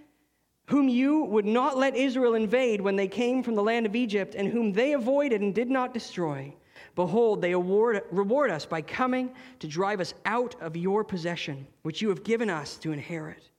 [0.68, 4.34] whom you would not let Israel invade when they came from the land of Egypt,
[4.34, 6.54] and whom they avoided and did not destroy.
[6.94, 12.02] Behold, they award, reward us by coming to drive us out of your possession, which
[12.02, 13.50] you have given us to inherit.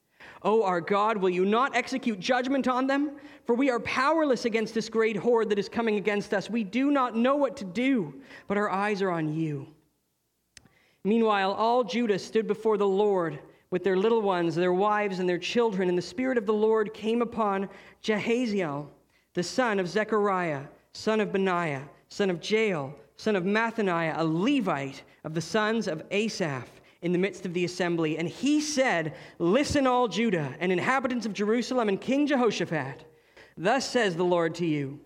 [0.42, 3.12] O our God, will you not execute judgment on them?
[3.44, 6.48] For we are powerless against this great horde that is coming against us.
[6.48, 8.14] We do not know what to do,
[8.46, 9.66] but our eyes are on you.
[11.04, 13.38] Meanwhile, all Judah stood before the Lord
[13.70, 16.92] with their little ones, their wives, and their children, and the Spirit of the Lord
[16.92, 17.68] came upon
[18.02, 18.88] Jahaziel,
[19.34, 25.02] the son of Zechariah, son of Benaiah, son of Jeiel, son of Mattaniah, a Levite
[25.24, 26.68] of the sons of Asaph,
[27.02, 28.18] in the midst of the assembly.
[28.18, 33.04] And he said, Listen, all Judah and inhabitants of Jerusalem, and King Jehoshaphat.
[33.56, 35.00] Thus says the Lord to you.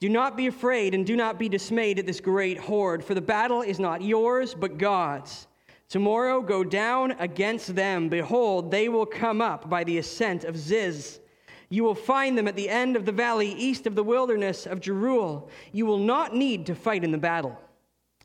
[0.00, 3.20] Do not be afraid and do not be dismayed at this great horde, for the
[3.20, 5.46] battle is not yours, but God's.
[5.90, 8.08] Tomorrow go down against them.
[8.08, 11.20] Behold, they will come up by the ascent of Ziz.
[11.68, 14.80] You will find them at the end of the valley east of the wilderness of
[14.80, 15.50] Jeruel.
[15.72, 17.58] You will not need to fight in the battle.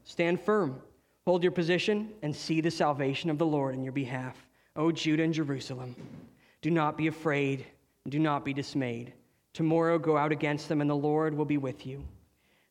[0.05, 0.81] Stand firm,
[1.25, 4.47] hold your position, and see the salvation of the Lord in your behalf.
[4.75, 5.95] O Judah and Jerusalem,
[6.61, 7.65] do not be afraid,
[8.07, 9.13] do not be dismayed.
[9.55, 12.03] Tomorrow go out against them, and the Lord will be with you.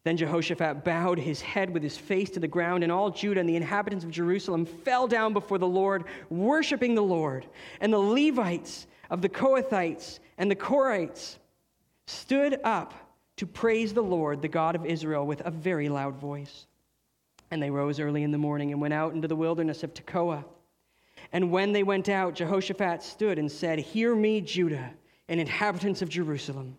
[0.04, 3.48] Then Jehoshaphat bowed his head with his face to the ground, and all Judah and
[3.48, 7.46] the inhabitants of Jerusalem fell down before the Lord, worshiping the Lord.
[7.80, 11.38] And the Levites of the Kohathites and the Korahites
[12.06, 12.92] stood up
[13.36, 16.66] to praise the Lord, the God of Israel, with a very loud voice.
[17.50, 20.44] And they rose early in the morning and went out into the wilderness of Tekoa.
[21.32, 24.90] And when they went out, Jehoshaphat stood and said, Hear me, Judah
[25.28, 26.76] and inhabitants of Jerusalem.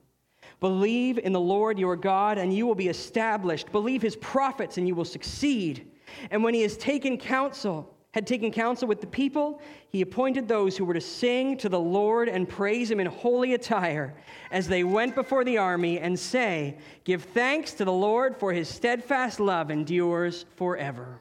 [0.60, 3.72] Believe in the Lord your God, and you will be established.
[3.72, 5.92] Believe his prophets, and you will succeed.
[6.32, 10.78] And when he has taken counsel, had taken counsel with the people, he appointed those
[10.78, 14.16] who were to sing to the Lord and praise him in holy attire
[14.52, 18.70] as they went before the army and say, Give thanks to the Lord, for his
[18.70, 21.20] steadfast love endures forever.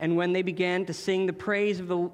[0.00, 2.10] And when they began to sing the praise of the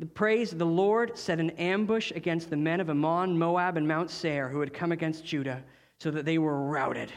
[0.00, 3.86] the praise of the Lord set an ambush against the men of Ammon, Moab, and
[3.86, 5.62] Mount Seir who had come against Judah,
[5.98, 7.12] so that they were routed.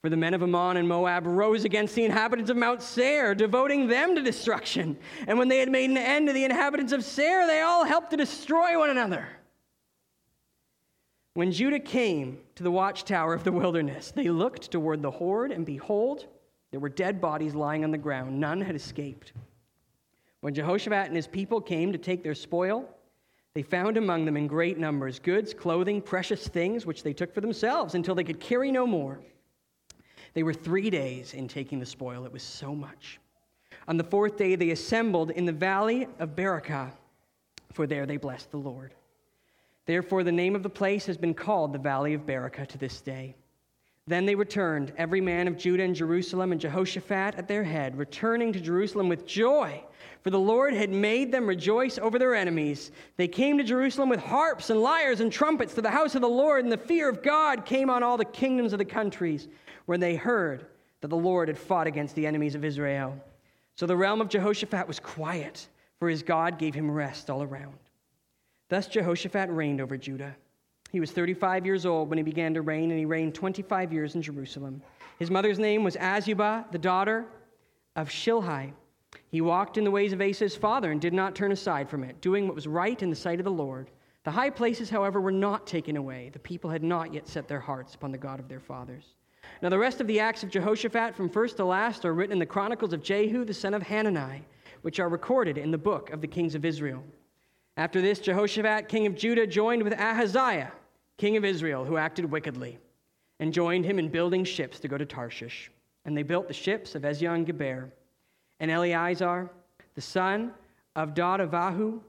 [0.00, 3.86] For the men of Ammon and Moab rose against the inhabitants of Mount Seir, devoting
[3.86, 4.98] them to destruction.
[5.28, 8.10] And when they had made an end of the inhabitants of Seir, they all helped
[8.10, 9.28] to destroy one another.
[11.34, 15.64] When Judah came to the watchtower of the wilderness, they looked toward the horde, and
[15.64, 16.26] behold,
[16.72, 18.40] there were dead bodies lying on the ground.
[18.40, 19.32] None had escaped.
[20.42, 22.88] When Jehoshaphat and his people came to take their spoil,
[23.54, 27.40] they found among them in great numbers goods, clothing, precious things, which they took for
[27.40, 29.20] themselves until they could carry no more.
[30.34, 32.24] They were three days in taking the spoil.
[32.24, 33.20] It was so much.
[33.86, 36.90] On the fourth day, they assembled in the valley of Berachah,
[37.72, 38.94] for there they blessed the Lord.
[39.86, 43.00] Therefore, the name of the place has been called the Valley of Berachah to this
[43.00, 43.36] day.
[44.08, 48.52] Then they returned, every man of Judah and Jerusalem, and Jehoshaphat at their head, returning
[48.52, 49.84] to Jerusalem with joy
[50.22, 52.92] for the Lord had made them rejoice over their enemies.
[53.16, 56.28] They came to Jerusalem with harps and lyres and trumpets to the house of the
[56.28, 59.48] Lord, and the fear of God came on all the kingdoms of the countries
[59.86, 60.66] when they heard
[61.00, 63.18] that the Lord had fought against the enemies of Israel.
[63.74, 65.66] So the realm of Jehoshaphat was quiet,
[65.98, 67.74] for his God gave him rest all around.
[68.68, 70.36] Thus Jehoshaphat reigned over Judah.
[70.92, 74.14] He was 35 years old when he began to reign, and he reigned 25 years
[74.14, 74.82] in Jerusalem.
[75.18, 77.24] His mother's name was Azubah, the daughter
[77.96, 78.72] of Shilhi.
[79.32, 82.04] He walked in the ways of Asa his father and did not turn aside from
[82.04, 83.90] it, doing what was right in the sight of the Lord.
[84.24, 86.28] The high places, however, were not taken away.
[86.30, 89.14] The people had not yet set their hearts upon the God of their fathers.
[89.62, 92.38] Now, the rest of the acts of Jehoshaphat from first to last are written in
[92.38, 94.44] the chronicles of Jehu, the son of Hanani,
[94.82, 97.02] which are recorded in the book of the kings of Israel.
[97.78, 100.72] After this, Jehoshaphat, king of Judah, joined with Ahaziah,
[101.16, 102.78] king of Israel, who acted wickedly,
[103.40, 105.70] and joined him in building ships to go to Tarshish.
[106.04, 107.90] And they built the ships of Ezion Geber
[108.62, 109.50] and Eliezer,
[109.96, 110.52] the son
[110.94, 112.00] of Dodavahu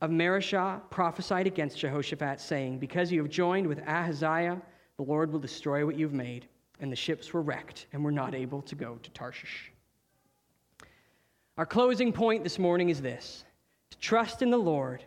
[0.00, 4.62] of Mareshah, prophesied against Jehoshaphat, saying, Because you have joined with Ahaziah,
[4.96, 6.48] the Lord will destroy what you've made.
[6.80, 9.70] And the ships were wrecked and were not able to go to Tarshish.
[11.58, 13.44] Our closing point this morning is this
[13.90, 15.04] to trust in the Lord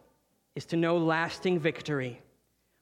[0.54, 2.22] is to know lasting victory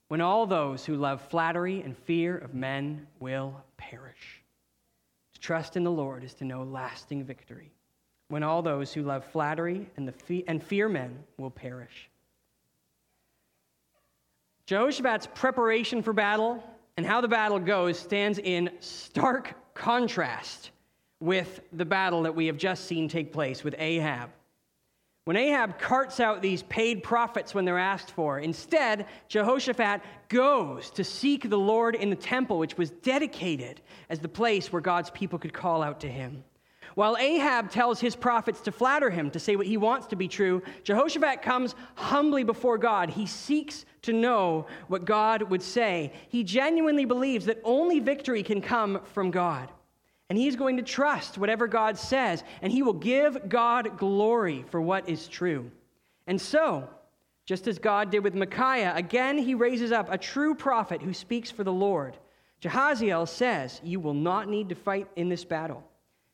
[0.10, 4.44] when all those who love flattery and fear of men will perish.
[5.36, 7.72] To trust in the Lord is to know lasting victory
[8.32, 12.10] when all those who love flattery and, the fe- and fear men will perish.
[14.66, 16.64] Jehoshaphat's preparation for battle
[16.96, 20.72] and how the battle goes stands in stark contrast
[21.20, 24.30] with the battle that we have just seen take place with Ahab.
[25.26, 31.04] When Ahab carts out these paid prophets when they're asked for, instead, Jehoshaphat goes to
[31.04, 35.38] seek the Lord in the temple, which was dedicated as the place where God's people
[35.38, 36.46] could call out to him.
[36.96, 40.28] While Ahab tells his prophets to flatter him, to say what he wants to be
[40.28, 43.10] true, Jehoshaphat comes humbly before God.
[43.10, 46.12] He seeks to know what God would say.
[46.30, 49.70] He genuinely believes that only victory can come from God.
[50.30, 54.82] And he's going to trust whatever God says, and he will give God glory for
[54.82, 55.70] what is true.
[56.26, 56.88] And so,
[57.46, 61.52] just as God did with Micaiah, again he raises up a true prophet who speaks
[61.52, 62.16] for the Lord.
[62.62, 65.84] Jahaziel says, You will not need to fight in this battle.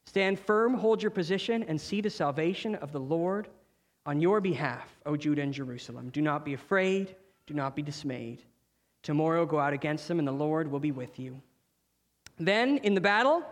[0.08, 3.49] Stand firm, hold your position, and see the salvation of the Lord
[4.05, 6.12] on your behalf, O Judah and Jerusalem.
[6.12, 7.14] Do not be afraid,
[7.45, 8.41] do not be dismayed.
[9.03, 11.41] Tomorrow go out against them, and the Lord will be with you.
[12.39, 13.43] Then, in the battle,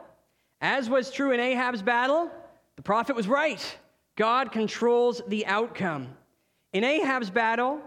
[0.62, 2.32] as was true in Ahab's battle,
[2.78, 3.78] the prophet was right.
[4.16, 6.08] God controls the outcome.
[6.72, 7.82] In Ahab's battle,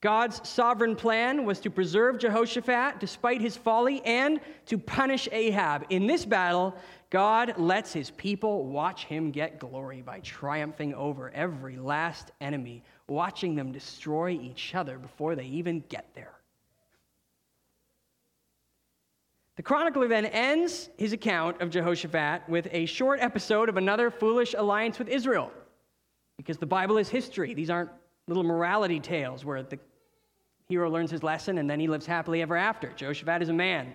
[0.00, 5.84] God's sovereign plan was to preserve Jehoshaphat despite his folly and to punish Ahab.
[5.90, 6.74] In this battle,
[7.12, 13.54] God lets his people watch him get glory by triumphing over every last enemy, watching
[13.54, 16.32] them destroy each other before they even get there.
[19.56, 24.54] The chronicler then ends his account of Jehoshaphat with a short episode of another foolish
[24.56, 25.52] alliance with Israel.
[26.38, 27.52] Because the Bible is history.
[27.52, 27.90] These aren't
[28.26, 29.78] little morality tales where the
[30.66, 32.90] hero learns his lesson and then he lives happily ever after.
[32.94, 33.94] Jehoshaphat is a man.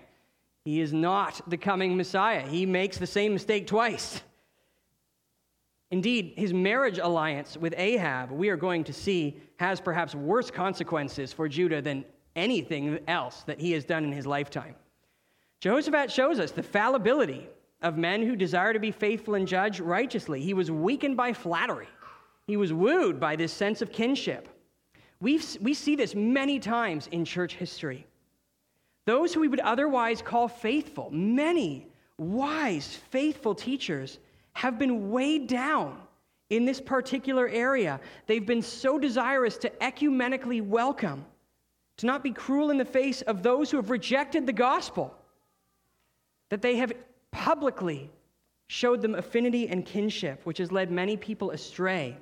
[0.67, 2.45] He is not the coming Messiah.
[2.45, 4.21] He makes the same mistake twice.
[5.91, 11.31] Indeed, his marriage alliance with Ahab, we are going to see, has perhaps worse consequences
[11.31, 12.03] for Judah than
[12.35, 14.75] anything else that he has done in his lifetime.
[15.61, 17.47] Jehoshaphat shows us the fallibility
[17.81, 20.41] of men who desire to be faithful and judge righteously.
[20.41, 21.87] He was weakened by flattery,
[22.45, 24.49] he was wooed by this sense of kinship.
[25.21, 28.05] we we see this many times in church history.
[29.07, 31.87] Those who we would otherwise call faithful, many
[32.17, 34.19] wise, faithful teachers,
[34.51, 35.97] have been weighed down
[36.49, 38.01] in this particular area.
[38.25, 41.25] They've been so desirous to ecumenically welcome,
[41.95, 45.15] to not be cruel in the face of those who have rejected the gospel,
[46.49, 46.91] that they have
[47.31, 48.11] publicly
[48.67, 52.17] showed them affinity and kinship, which has led many people astray.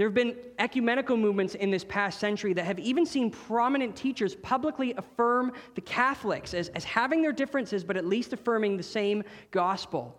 [0.00, 4.34] There have been ecumenical movements in this past century that have even seen prominent teachers
[4.34, 9.22] publicly affirm the Catholics as, as having their differences, but at least affirming the same
[9.50, 10.18] gospel.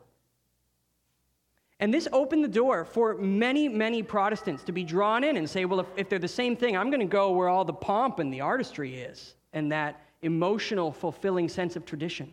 [1.80, 5.66] And this opened the door for many, many Protestants to be drawn in and say,
[5.66, 8.20] well, if, if they're the same thing, I'm going to go where all the pomp
[8.20, 12.32] and the artistry is, and that emotional, fulfilling sense of tradition.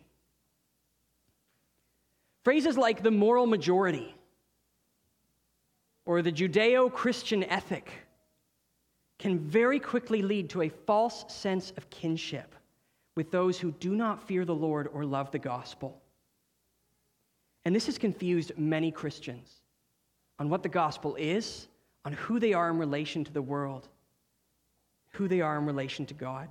[2.44, 4.18] Phrases like the moral majority
[6.09, 7.90] or the Judeo Christian ethic
[9.18, 12.54] can very quickly lead to a false sense of kinship
[13.14, 16.00] with those who do not fear the Lord or love the gospel.
[17.66, 19.52] And this has confused many Christians
[20.38, 21.68] on what the gospel is,
[22.06, 23.86] on who they are in relation to the world,
[25.11, 26.48] who they are in relation to God.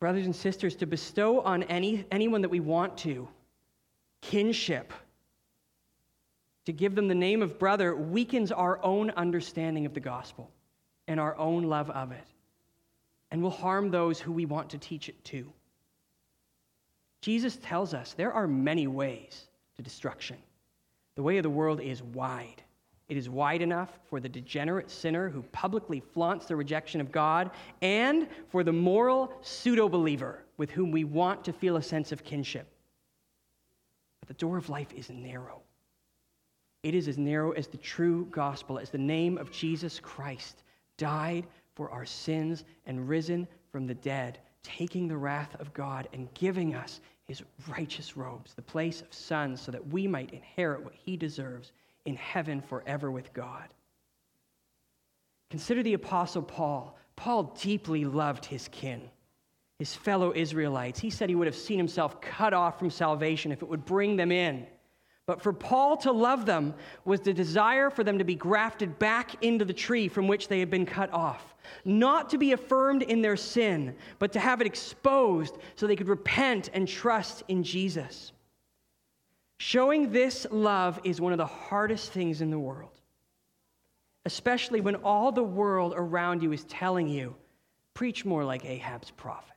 [0.00, 3.28] Brothers and sisters, to bestow on any, anyone that we want to
[4.22, 4.92] kinship,
[6.66, 10.50] to give them the name of brother, weakens our own understanding of the gospel
[11.08, 12.26] and our own love of it,
[13.30, 15.52] and will harm those who we want to teach it to.
[17.20, 20.36] Jesus tells us there are many ways to destruction.
[21.14, 22.62] The way of the world is wide.
[23.08, 27.50] It is wide enough for the degenerate sinner who publicly flaunts the rejection of God
[27.82, 32.24] and for the moral pseudo believer with whom we want to feel a sense of
[32.24, 32.66] kinship.
[34.20, 35.60] But the door of life is narrow.
[36.82, 40.62] It is as narrow as the true gospel, as the name of Jesus Christ
[40.98, 46.32] died for our sins and risen from the dead, taking the wrath of God and
[46.34, 50.94] giving us his righteous robes, the place of sons, so that we might inherit what
[50.94, 51.72] he deserves
[52.04, 53.68] in heaven forever with God.
[55.50, 56.98] Consider the Apostle Paul.
[57.14, 59.02] Paul deeply loved his kin,
[59.78, 60.98] his fellow Israelites.
[60.98, 64.16] He said he would have seen himself cut off from salvation if it would bring
[64.16, 64.66] them in.
[65.26, 69.42] But for Paul to love them was the desire for them to be grafted back
[69.44, 71.54] into the tree from which they had been cut off.
[71.84, 76.08] Not to be affirmed in their sin, but to have it exposed so they could
[76.08, 78.32] repent and trust in Jesus.
[79.58, 82.98] Showing this love is one of the hardest things in the world,
[84.24, 87.36] especially when all the world around you is telling you
[87.94, 89.52] preach more like Ahab's prophets.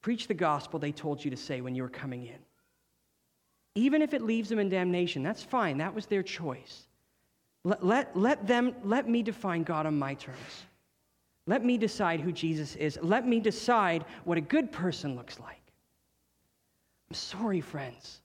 [0.00, 2.38] Preach the gospel they told you to say when you were coming in.
[3.74, 5.78] Even if it leaves them in damnation, that's fine.
[5.78, 6.82] That was their choice.
[7.64, 10.64] Let, let, let, them, let me define God on my terms.
[11.46, 12.98] Let me decide who Jesus is.
[13.02, 15.60] Let me decide what a good person looks like.
[17.10, 18.20] I'm sorry, friends,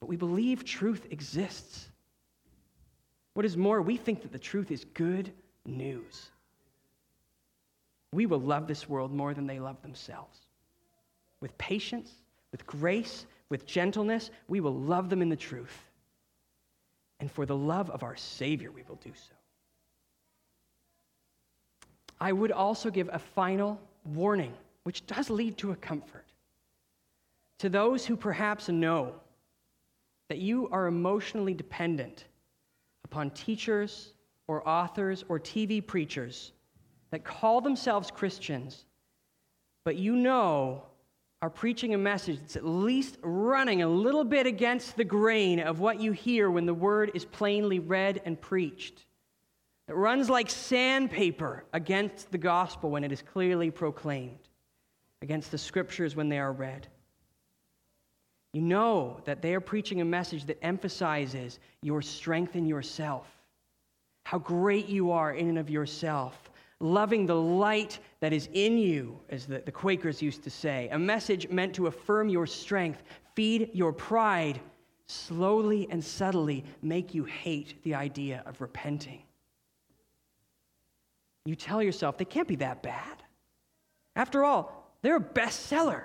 [0.00, 1.88] but we believe truth exists.
[3.34, 5.32] What is more, we think that the truth is good
[5.64, 6.30] news.
[8.12, 10.38] We will love this world more than they love themselves.
[11.40, 12.10] With patience,
[12.52, 15.90] with grace, with gentleness, we will love them in the truth.
[17.20, 19.34] And for the love of our Savior, we will do so.
[22.20, 26.24] I would also give a final warning, which does lead to a comfort.
[27.58, 29.14] To those who perhaps know
[30.28, 32.24] that you are emotionally dependent
[33.04, 34.12] upon teachers
[34.48, 36.52] or authors or TV preachers
[37.10, 38.84] that call themselves Christians,
[39.84, 40.82] but you know
[41.42, 45.80] are preaching a message that's at least running a little bit against the grain of
[45.80, 49.04] what you hear when the word is plainly read and preached.
[49.88, 54.48] It runs like sandpaper against the gospel when it is clearly proclaimed,
[55.22, 56.88] against the scriptures when they are read.
[58.52, 63.28] You know that they are preaching a message that emphasizes your strength in yourself,
[64.24, 66.50] how great you are in and of yourself,
[66.80, 70.98] loving the light that is in you, as the, the Quakers used to say, a
[70.98, 73.02] message meant to affirm your strength,
[73.34, 74.60] feed your pride,
[75.06, 79.22] slowly and subtly make you hate the idea of repenting.
[81.44, 83.22] You tell yourself, they can't be that bad.
[84.16, 86.02] After all, they're a bestseller.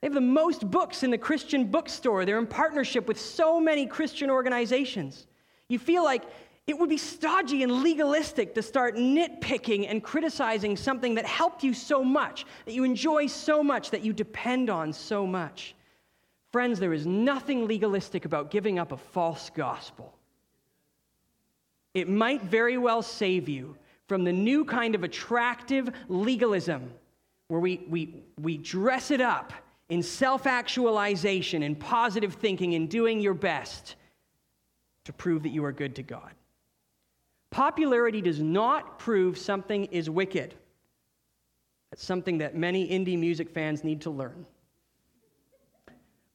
[0.00, 2.24] They have the most books in the Christian bookstore.
[2.24, 5.26] They're in partnership with so many Christian organizations.
[5.68, 6.24] You feel like
[6.68, 11.72] it would be stodgy and legalistic to start nitpicking and criticizing something that helped you
[11.72, 15.74] so much, that you enjoy so much, that you depend on so much.
[16.52, 20.14] Friends, there is nothing legalistic about giving up a false gospel.
[21.94, 23.74] It might very well save you
[24.06, 26.92] from the new kind of attractive legalism
[27.48, 29.54] where we, we, we dress it up
[29.88, 33.96] in self actualization and positive thinking and doing your best
[35.04, 36.30] to prove that you are good to God.
[37.50, 40.54] Popularity does not prove something is wicked.
[41.90, 44.46] That's something that many indie music fans need to learn.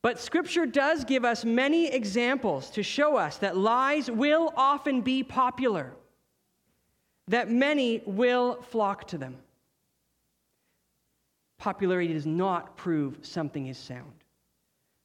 [0.01, 5.23] But Scripture does give us many examples to show us that lies will often be
[5.23, 5.93] popular,
[7.29, 9.37] that many will flock to them.
[11.57, 14.22] Popularity does not prove something is sound.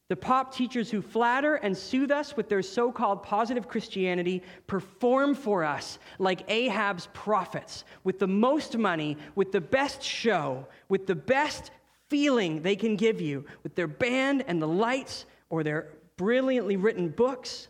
[0.09, 5.35] The pop teachers who flatter and soothe us with their so called positive Christianity perform
[5.35, 11.15] for us like Ahab's prophets, with the most money, with the best show, with the
[11.15, 11.69] best
[12.07, 17.09] feeling they can give you, with their band and the lights or their brilliantly written
[17.09, 17.67] books,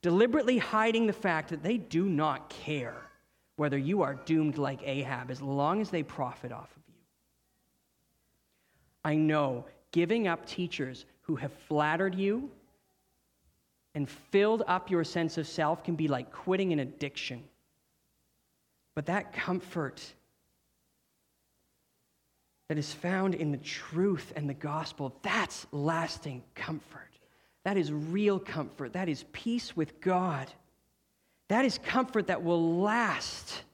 [0.00, 2.96] deliberately hiding the fact that they do not care
[3.56, 6.94] whether you are doomed like Ahab as long as they profit off of you.
[9.04, 9.66] I know
[9.98, 12.48] giving up teachers who have flattered you
[13.96, 17.42] and filled up your sense of self can be like quitting an addiction.
[18.94, 20.00] But that comfort
[22.68, 27.10] that is found in the truth and the gospel, that's lasting comfort.
[27.64, 28.92] That is real comfort.
[28.92, 30.46] That is peace with God.
[31.48, 33.64] That is comfort that will last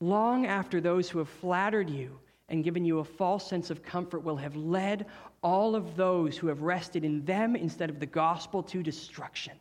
[0.00, 2.18] long after those who have flattered you
[2.48, 5.06] and given you a false sense of comfort will have led
[5.42, 9.54] all of those who have rested in them instead of the gospel to destruction.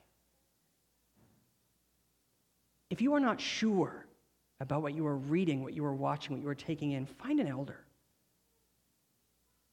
[2.90, 4.06] If you are not sure
[4.60, 7.40] about what you are reading, what you are watching, what you are taking in, find
[7.40, 7.84] an elder.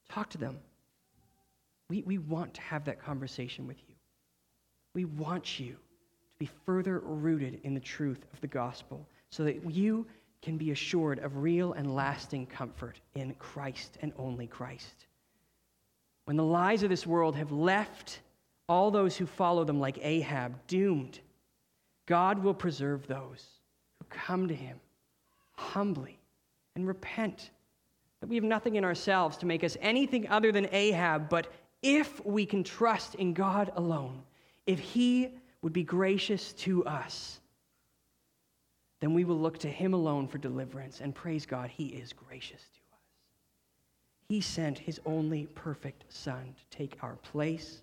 [0.09, 0.59] Talk to them.
[1.89, 3.95] We, we want to have that conversation with you.
[4.95, 9.71] We want you to be further rooted in the truth of the gospel so that
[9.71, 10.07] you
[10.45, 15.07] can be assured of real and lasting comfort in Christ and only Christ.
[16.26, 18.20] When the lies of this world have left
[18.68, 21.18] all those who follow them like Ahab doomed,
[22.05, 23.47] God will preserve those
[23.99, 24.78] who come to him
[25.57, 26.18] humbly
[26.76, 27.51] and repent.
[28.20, 32.24] That we have nothing in ourselves to make us anything other than Ahab, but if
[32.24, 34.22] we can trust in God alone,
[34.66, 35.30] if he
[35.62, 37.40] would be gracious to us,
[39.01, 41.01] then we will look to him alone for deliverance.
[41.01, 43.03] And praise God, he is gracious to us.
[44.28, 47.82] He sent his only perfect Son to take our place,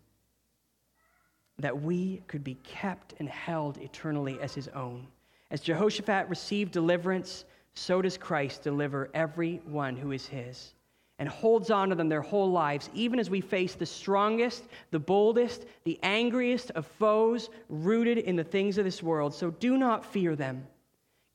[1.59, 5.05] that we could be kept and held eternally as his own.
[5.51, 10.73] As Jehoshaphat received deliverance, so does Christ deliver everyone who is his
[11.19, 14.99] and holds on to them their whole lives, even as we face the strongest, the
[14.99, 19.31] boldest, the angriest of foes rooted in the things of this world.
[19.31, 20.65] So do not fear them.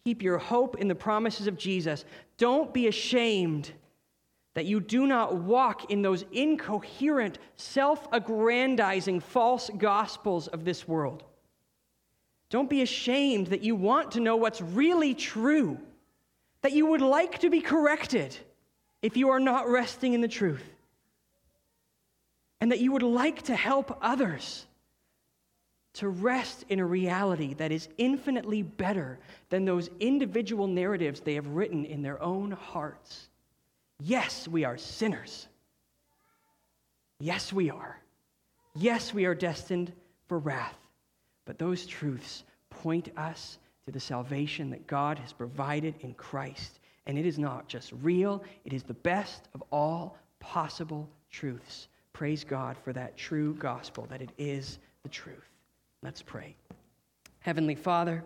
[0.07, 2.05] Keep your hope in the promises of Jesus.
[2.39, 3.73] Don't be ashamed
[4.55, 11.25] that you do not walk in those incoherent, self aggrandizing false gospels of this world.
[12.51, 15.77] Don't be ashamed that you want to know what's really true,
[16.63, 18.37] that you would like to be corrected
[19.03, 20.63] if you are not resting in the truth,
[22.61, 24.67] and that you would like to help others
[25.97, 29.19] to rest in a reality that is infinitely better
[29.49, 33.31] than those individual narratives they have written in their own hearts.
[34.01, 35.49] Yes, we are sinners.
[37.19, 37.99] Yes, we are.
[38.75, 39.91] Yes, we are destined
[40.29, 40.77] for wrath.
[41.47, 46.81] But those truths point us to the salvation that God has provided in Christ.
[47.07, 51.89] And it is not just real, it is the best of all possible truths.
[52.13, 55.56] Praise God for that true gospel, that it is the truth.
[56.07, 56.55] Let's pray.
[57.41, 58.23] Heavenly Father,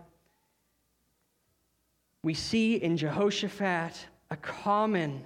[2.23, 5.25] we see in Jehoshaphat a common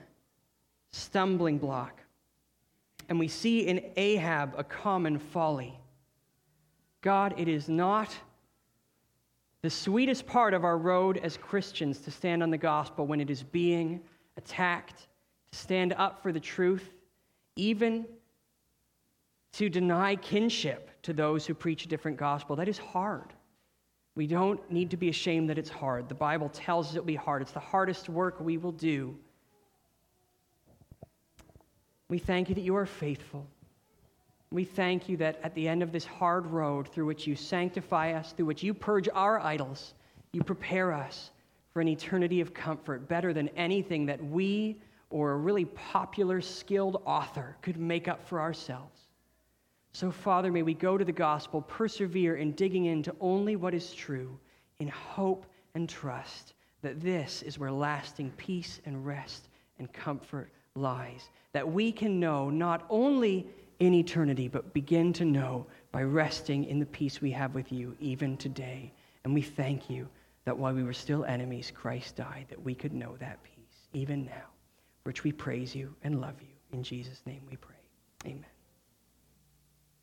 [0.92, 2.00] stumbling block,
[3.08, 5.76] and we see in Ahab a common folly.
[7.00, 8.14] God, it is not
[9.62, 13.30] the sweetest part of our road as Christians to stand on the gospel when it
[13.30, 14.00] is being
[14.36, 15.08] attacked,
[15.50, 16.88] to stand up for the truth,
[17.56, 18.06] even
[19.54, 22.56] to deny kinship to those who preach a different gospel.
[22.56, 23.32] That is hard.
[24.16, 26.08] We don't need to be ashamed that it's hard.
[26.08, 27.42] The Bible tells us it'll be hard.
[27.42, 29.16] It's the hardest work we will do.
[32.08, 33.46] We thank you that you are faithful.
[34.50, 38.12] We thank you that at the end of this hard road through which you sanctify
[38.12, 39.94] us, through which you purge our idols,
[40.32, 41.30] you prepare us
[41.72, 44.80] for an eternity of comfort better than anything that we
[45.10, 48.93] or a really popular, skilled author could make up for ourselves.
[49.94, 53.94] So, Father, may we go to the gospel, persevere in digging into only what is
[53.94, 54.36] true,
[54.80, 61.30] in hope and trust that this is where lasting peace and rest and comfort lies.
[61.52, 63.46] That we can know not only
[63.78, 67.96] in eternity, but begin to know by resting in the peace we have with you
[68.00, 68.92] even today.
[69.22, 70.08] And we thank you
[70.44, 74.24] that while we were still enemies, Christ died, that we could know that peace even
[74.24, 74.48] now,
[75.04, 76.48] which we praise you and love you.
[76.72, 77.76] In Jesus' name we pray.
[78.26, 78.53] Amen.